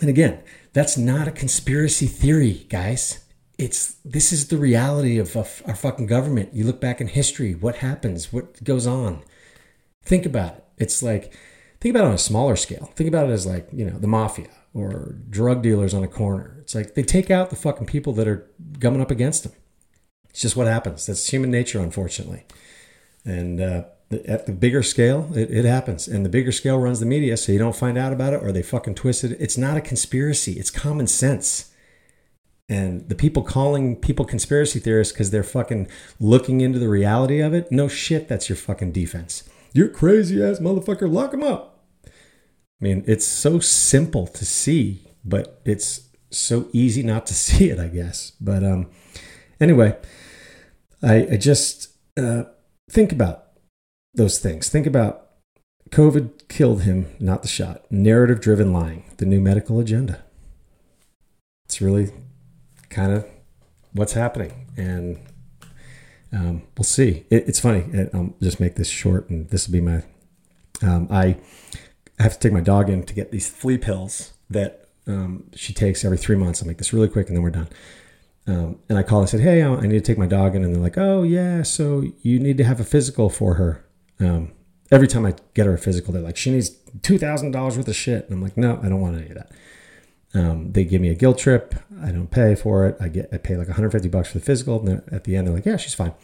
and 0.00 0.10
again 0.10 0.42
that's 0.72 0.96
not 0.96 1.28
a 1.28 1.32
conspiracy 1.32 2.06
theory 2.06 2.66
guys. 2.68 3.24
It's 3.58 3.96
this 4.04 4.32
is 4.32 4.48
the 4.48 4.56
reality 4.56 5.18
of, 5.18 5.36
of 5.36 5.62
our 5.66 5.74
fucking 5.74 6.06
government. 6.06 6.54
You 6.54 6.64
look 6.64 6.80
back 6.80 7.00
in 7.00 7.08
history 7.08 7.54
what 7.54 7.76
happens? 7.76 8.32
What 8.32 8.62
goes 8.64 8.86
on? 8.86 9.22
Think 10.02 10.26
about 10.26 10.56
it. 10.56 10.64
It's 10.78 11.02
like 11.02 11.34
think 11.80 11.94
about 11.94 12.04
it 12.04 12.08
on 12.08 12.14
a 12.14 12.18
smaller 12.18 12.56
scale. 12.56 12.92
Think 12.96 13.08
about 13.08 13.28
it 13.28 13.32
as 13.32 13.46
like 13.46 13.68
you 13.72 13.84
know 13.84 13.98
the 13.98 14.08
mafia 14.08 14.48
or 14.74 15.16
drug 15.28 15.62
dealers 15.62 15.94
on 15.94 16.04
a 16.04 16.08
corner. 16.08 16.56
It's 16.60 16.74
like 16.74 16.94
they 16.94 17.02
take 17.02 17.30
out 17.30 17.50
the 17.50 17.56
fucking 17.56 17.86
people 17.86 18.12
that 18.14 18.28
are 18.28 18.50
gumming 18.78 19.00
up 19.00 19.10
against 19.10 19.42
them. 19.42 19.52
It's 20.30 20.42
just 20.42 20.56
what 20.56 20.66
happens. 20.66 21.06
That's 21.06 21.28
human 21.28 21.50
nature 21.50 21.80
unfortunately 21.80 22.44
and 23.28 23.60
uh, 23.60 23.84
at 24.10 24.46
the 24.46 24.52
bigger 24.52 24.82
scale, 24.82 25.30
it, 25.34 25.50
it, 25.50 25.64
happens. 25.64 26.08
And 26.08 26.24
the 26.24 26.30
bigger 26.30 26.52
scale 26.52 26.78
runs 26.78 27.00
the 27.00 27.06
media, 27.06 27.36
so 27.36 27.52
you 27.52 27.58
don't 27.58 27.76
find 27.76 27.98
out 27.98 28.12
about 28.12 28.32
it 28.32 28.42
or 28.42 28.52
they 28.52 28.62
fucking 28.62 28.94
twist 28.94 29.24
it. 29.24 29.36
It's 29.38 29.58
not 29.58 29.76
a 29.76 29.80
conspiracy, 29.80 30.52
it's 30.52 30.70
common 30.70 31.06
sense. 31.06 31.72
And 32.70 33.08
the 33.08 33.14
people 33.14 33.42
calling 33.42 33.96
people 33.96 34.24
conspiracy 34.24 34.78
theorists 34.78 35.12
because 35.12 35.30
they're 35.30 35.42
fucking 35.42 35.88
looking 36.20 36.60
into 36.60 36.78
the 36.78 36.88
reality 36.88 37.40
of 37.40 37.54
it, 37.54 37.70
no 37.70 37.88
shit, 37.88 38.28
that's 38.28 38.48
your 38.48 38.56
fucking 38.56 38.92
defense. 38.92 39.48
You're 39.72 39.88
crazy 39.88 40.42
ass 40.42 40.58
motherfucker, 40.58 41.10
lock 41.10 41.30
them 41.30 41.42
up. 41.42 41.84
I 42.06 42.10
mean, 42.80 43.04
it's 43.06 43.26
so 43.26 43.58
simple 43.58 44.26
to 44.26 44.44
see, 44.44 45.06
but 45.24 45.60
it's 45.64 46.08
so 46.30 46.68
easy 46.72 47.02
not 47.02 47.26
to 47.26 47.34
see 47.46 47.70
it, 47.70 47.78
I 47.78 47.88
guess. 47.88 48.32
But 48.40 48.64
um, 48.64 48.90
anyway, 49.60 49.96
I, 51.02 51.26
I 51.32 51.36
just. 51.36 51.90
Uh, 52.16 52.44
think 52.88 53.12
about 53.12 53.44
those 54.14 54.38
things. 54.38 54.68
Think 54.68 54.86
about 54.86 55.28
COVID 55.90 56.48
killed 56.48 56.82
him, 56.82 57.06
not 57.18 57.42
the 57.42 57.48
shot. 57.48 57.90
Narrative 57.90 58.40
driven 58.40 58.72
lying, 58.72 59.04
the 59.16 59.26
new 59.26 59.40
medical 59.40 59.80
agenda. 59.80 60.22
It's 61.66 61.80
really 61.80 62.12
kind 62.90 63.12
of 63.12 63.26
what's 63.92 64.12
happening. 64.12 64.66
And 64.76 65.18
um, 66.32 66.62
we'll 66.76 66.84
see. 66.84 67.24
It, 67.30 67.48
it's 67.48 67.60
funny. 67.60 68.08
I'll 68.12 68.34
just 68.42 68.60
make 68.60 68.76
this 68.76 68.88
short, 68.88 69.30
and 69.30 69.48
this 69.48 69.66
will 69.66 69.72
be 69.72 69.80
my. 69.80 70.02
Um, 70.82 71.08
I 71.10 71.38
have 72.18 72.34
to 72.34 72.38
take 72.38 72.52
my 72.52 72.60
dog 72.60 72.88
in 72.88 73.02
to 73.04 73.14
get 73.14 73.32
these 73.32 73.48
flea 73.48 73.78
pills 73.78 74.32
that 74.50 74.88
um, 75.06 75.44
she 75.54 75.72
takes 75.72 76.04
every 76.04 76.18
three 76.18 76.36
months. 76.36 76.62
I'll 76.62 76.68
make 76.68 76.78
this 76.78 76.92
really 76.92 77.08
quick, 77.08 77.28
and 77.28 77.36
then 77.36 77.42
we're 77.42 77.50
done. 77.50 77.68
Um, 78.48 78.78
and 78.88 78.96
I 78.96 79.02
called 79.02 79.22
and 79.22 79.28
said, 79.28 79.40
Hey, 79.40 79.62
I 79.62 79.80
need 79.82 79.90
to 79.90 80.00
take 80.00 80.16
my 80.16 80.26
dog 80.26 80.56
in. 80.56 80.64
And 80.64 80.74
they're 80.74 80.82
like, 80.82 80.96
Oh, 80.96 81.22
yeah. 81.22 81.62
So 81.62 82.04
you 82.22 82.40
need 82.40 82.56
to 82.58 82.64
have 82.64 82.80
a 82.80 82.84
physical 82.84 83.28
for 83.28 83.54
her. 83.54 83.84
Um, 84.18 84.52
every 84.90 85.06
time 85.06 85.26
I 85.26 85.34
get 85.54 85.66
her 85.66 85.74
a 85.74 85.78
physical, 85.78 86.12
they're 86.14 86.22
like, 86.22 86.38
She 86.38 86.50
needs 86.50 86.70
$2,000 87.00 87.54
worth 87.54 87.86
of 87.86 87.94
shit. 87.94 88.24
And 88.24 88.32
I'm 88.32 88.42
like, 88.42 88.56
No, 88.56 88.80
I 88.82 88.88
don't 88.88 89.02
want 89.02 89.16
any 89.16 89.28
of 89.28 89.34
that. 89.34 89.52
Um, 90.34 90.72
they 90.72 90.84
give 90.84 91.00
me 91.02 91.10
a 91.10 91.14
guilt 91.14 91.38
trip. 91.38 91.74
I 92.02 92.10
don't 92.10 92.30
pay 92.30 92.54
for 92.54 92.86
it. 92.86 92.96
I 93.00 93.08
get 93.08 93.28
I 93.32 93.38
pay 93.38 93.56
like 93.56 93.68
150 93.68 94.08
bucks 94.08 94.32
for 94.32 94.38
the 94.38 94.44
physical. 94.44 94.80
And 94.86 95.02
at 95.12 95.24
the 95.24 95.36
end, 95.36 95.46
they're 95.46 95.54
like, 95.54 95.66
Yeah, 95.66 95.76
she's 95.76 95.94
fine. 95.94 96.14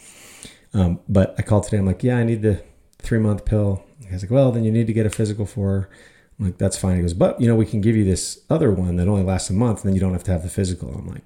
Um, 0.72 1.00
but 1.08 1.34
I 1.38 1.42
called 1.42 1.64
today. 1.64 1.76
I'm 1.76 1.86
like, 1.86 2.02
Yeah, 2.02 2.16
I 2.16 2.24
need 2.24 2.40
the 2.40 2.62
three 2.98 3.18
month 3.18 3.44
pill. 3.44 3.84
He's 4.08 4.22
like, 4.22 4.30
Well, 4.30 4.50
then 4.50 4.64
you 4.64 4.72
need 4.72 4.86
to 4.86 4.94
get 4.94 5.04
a 5.04 5.10
physical 5.10 5.44
for 5.44 5.68
her. 5.68 5.90
I'm 6.38 6.46
like, 6.46 6.56
That's 6.56 6.78
fine. 6.78 6.96
He 6.96 7.02
goes, 7.02 7.12
But, 7.12 7.38
you 7.38 7.46
know, 7.46 7.54
we 7.54 7.66
can 7.66 7.82
give 7.82 7.96
you 7.96 8.04
this 8.04 8.40
other 8.48 8.70
one 8.70 8.96
that 8.96 9.08
only 9.08 9.24
lasts 9.24 9.50
a 9.50 9.52
month. 9.52 9.80
And 9.80 9.88
then 9.88 9.94
you 9.94 10.00
don't 10.00 10.12
have 10.12 10.24
to 10.24 10.32
have 10.32 10.42
the 10.42 10.48
physical. 10.48 10.88
I'm 10.94 11.06
like, 11.06 11.22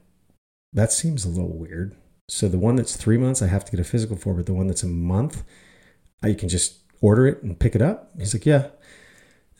that 0.72 0.92
seems 0.92 1.24
a 1.24 1.28
little 1.28 1.56
weird. 1.56 1.96
So 2.28 2.48
the 2.48 2.58
one 2.58 2.76
that's 2.76 2.96
three 2.96 3.16
months, 3.16 3.40
I 3.40 3.46
have 3.46 3.64
to 3.64 3.70
get 3.70 3.80
a 3.80 3.84
physical 3.84 4.16
for, 4.16 4.34
but 4.34 4.46
the 4.46 4.54
one 4.54 4.66
that's 4.66 4.82
a 4.82 4.88
month, 4.88 5.44
I 6.22 6.34
can 6.34 6.48
just 6.48 6.80
order 7.00 7.26
it 7.26 7.42
and 7.42 7.58
pick 7.58 7.74
it 7.74 7.82
up. 7.82 8.10
He's 8.18 8.34
like, 8.34 8.44
yeah. 8.44 8.68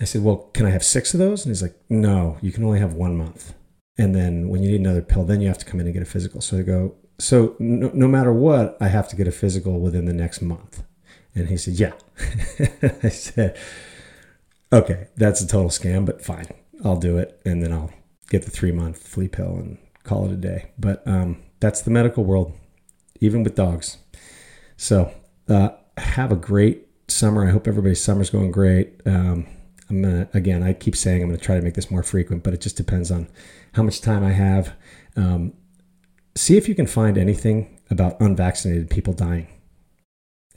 I 0.00 0.04
said, 0.04 0.22
well, 0.22 0.50
can 0.54 0.66
I 0.66 0.70
have 0.70 0.84
six 0.84 1.14
of 1.14 1.18
those? 1.18 1.44
And 1.44 1.50
he's 1.50 1.62
like, 1.62 1.76
no, 1.88 2.38
you 2.40 2.52
can 2.52 2.64
only 2.64 2.78
have 2.78 2.92
one 2.92 3.16
month. 3.16 3.54
And 3.96 4.14
then 4.14 4.48
when 4.48 4.62
you 4.62 4.70
need 4.70 4.80
another 4.80 5.02
pill, 5.02 5.24
then 5.24 5.40
you 5.40 5.48
have 5.48 5.58
to 5.58 5.64
come 5.64 5.80
in 5.80 5.86
and 5.86 5.94
get 5.94 6.02
a 6.02 6.06
physical. 6.06 6.40
So 6.40 6.58
I 6.58 6.62
go, 6.62 6.94
so 7.18 7.56
no, 7.58 7.90
no 7.92 8.06
matter 8.06 8.32
what, 8.32 8.76
I 8.80 8.88
have 8.88 9.08
to 9.08 9.16
get 9.16 9.26
a 9.26 9.32
physical 9.32 9.80
within 9.80 10.04
the 10.04 10.12
next 10.12 10.40
month. 10.40 10.84
And 11.34 11.48
he 11.48 11.56
said, 11.56 11.74
yeah. 11.74 11.92
I 13.02 13.08
said, 13.08 13.58
okay, 14.72 15.08
that's 15.16 15.40
a 15.40 15.48
total 15.48 15.70
scam, 15.70 16.06
but 16.06 16.24
fine, 16.24 16.46
I'll 16.84 16.98
do 16.98 17.18
it. 17.18 17.40
And 17.44 17.62
then 17.62 17.72
I'll 17.72 17.92
get 18.30 18.44
the 18.44 18.50
three 18.50 18.72
month 18.72 19.02
flea 19.02 19.28
pill 19.28 19.56
and 19.56 19.78
call 20.04 20.26
it 20.26 20.32
a 20.32 20.36
day. 20.36 20.70
But 20.78 21.06
um, 21.06 21.42
that's 21.60 21.82
the 21.82 21.90
medical 21.90 22.24
world, 22.24 22.52
even 23.20 23.42
with 23.42 23.54
dogs. 23.54 23.98
So 24.76 25.12
Uh, 25.48 25.70
have 25.96 26.30
a 26.30 26.36
great 26.36 26.86
summer. 27.08 27.46
I 27.46 27.50
hope 27.50 27.66
everybody's 27.66 28.02
summer's 28.02 28.30
going 28.30 28.50
great. 28.50 29.00
Um, 29.06 29.46
I'm 29.88 30.02
gonna 30.02 30.28
again. 30.34 30.62
I 30.62 30.74
keep 30.74 30.94
saying 30.94 31.22
I'm 31.22 31.28
gonna 31.28 31.38
try 31.38 31.56
to 31.56 31.62
make 31.62 31.74
this 31.74 31.90
more 31.90 32.02
frequent, 32.02 32.42
but 32.42 32.52
it 32.52 32.60
just 32.60 32.76
depends 32.76 33.10
on 33.10 33.28
how 33.72 33.82
much 33.82 34.00
time 34.02 34.22
I 34.22 34.32
have. 34.32 34.74
Um, 35.16 35.54
see 36.36 36.56
if 36.58 36.68
you 36.68 36.74
can 36.74 36.86
find 36.86 37.16
anything 37.16 37.78
about 37.90 38.20
unvaccinated 38.20 38.90
people 38.90 39.14
dying, 39.14 39.46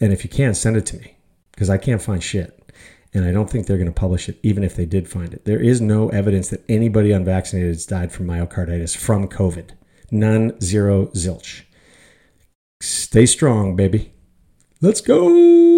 and 0.01 0.12
if 0.12 0.25
you 0.25 0.30
can, 0.30 0.54
send 0.54 0.75
it 0.75 0.86
to 0.88 0.97
me 0.97 1.15
because 1.54 1.69
I 1.69 1.77
can't 1.77 2.01
find 2.01 2.21
shit. 2.21 2.61
And 3.13 3.26
I 3.26 3.32
don't 3.32 3.50
think 3.50 3.67
they're 3.67 3.78
going 3.78 3.88
to 3.88 3.91
publish 3.91 4.30
it, 4.30 4.39
even 4.41 4.63
if 4.63 4.76
they 4.76 4.86
did 4.86 5.10
find 5.10 5.34
it. 5.34 5.43
There 5.45 5.60
is 5.60 5.82
no 5.82 6.10
evidence 6.10 6.50
that 6.50 6.63
anybody 6.69 7.12
unvaccinated 7.12 7.69
has 7.69 7.86
died 7.86 8.12
from 8.12 8.28
myocarditis 8.28 8.95
from 8.95 9.28
COVID. 9.28 9.71
None, 10.12 10.60
zero, 10.62 11.08
zilch. 11.08 11.63
Stay 12.82 13.26
strong, 13.26 13.76
baby. 13.76 14.13
Let's 14.82 15.02
go. 15.02 15.70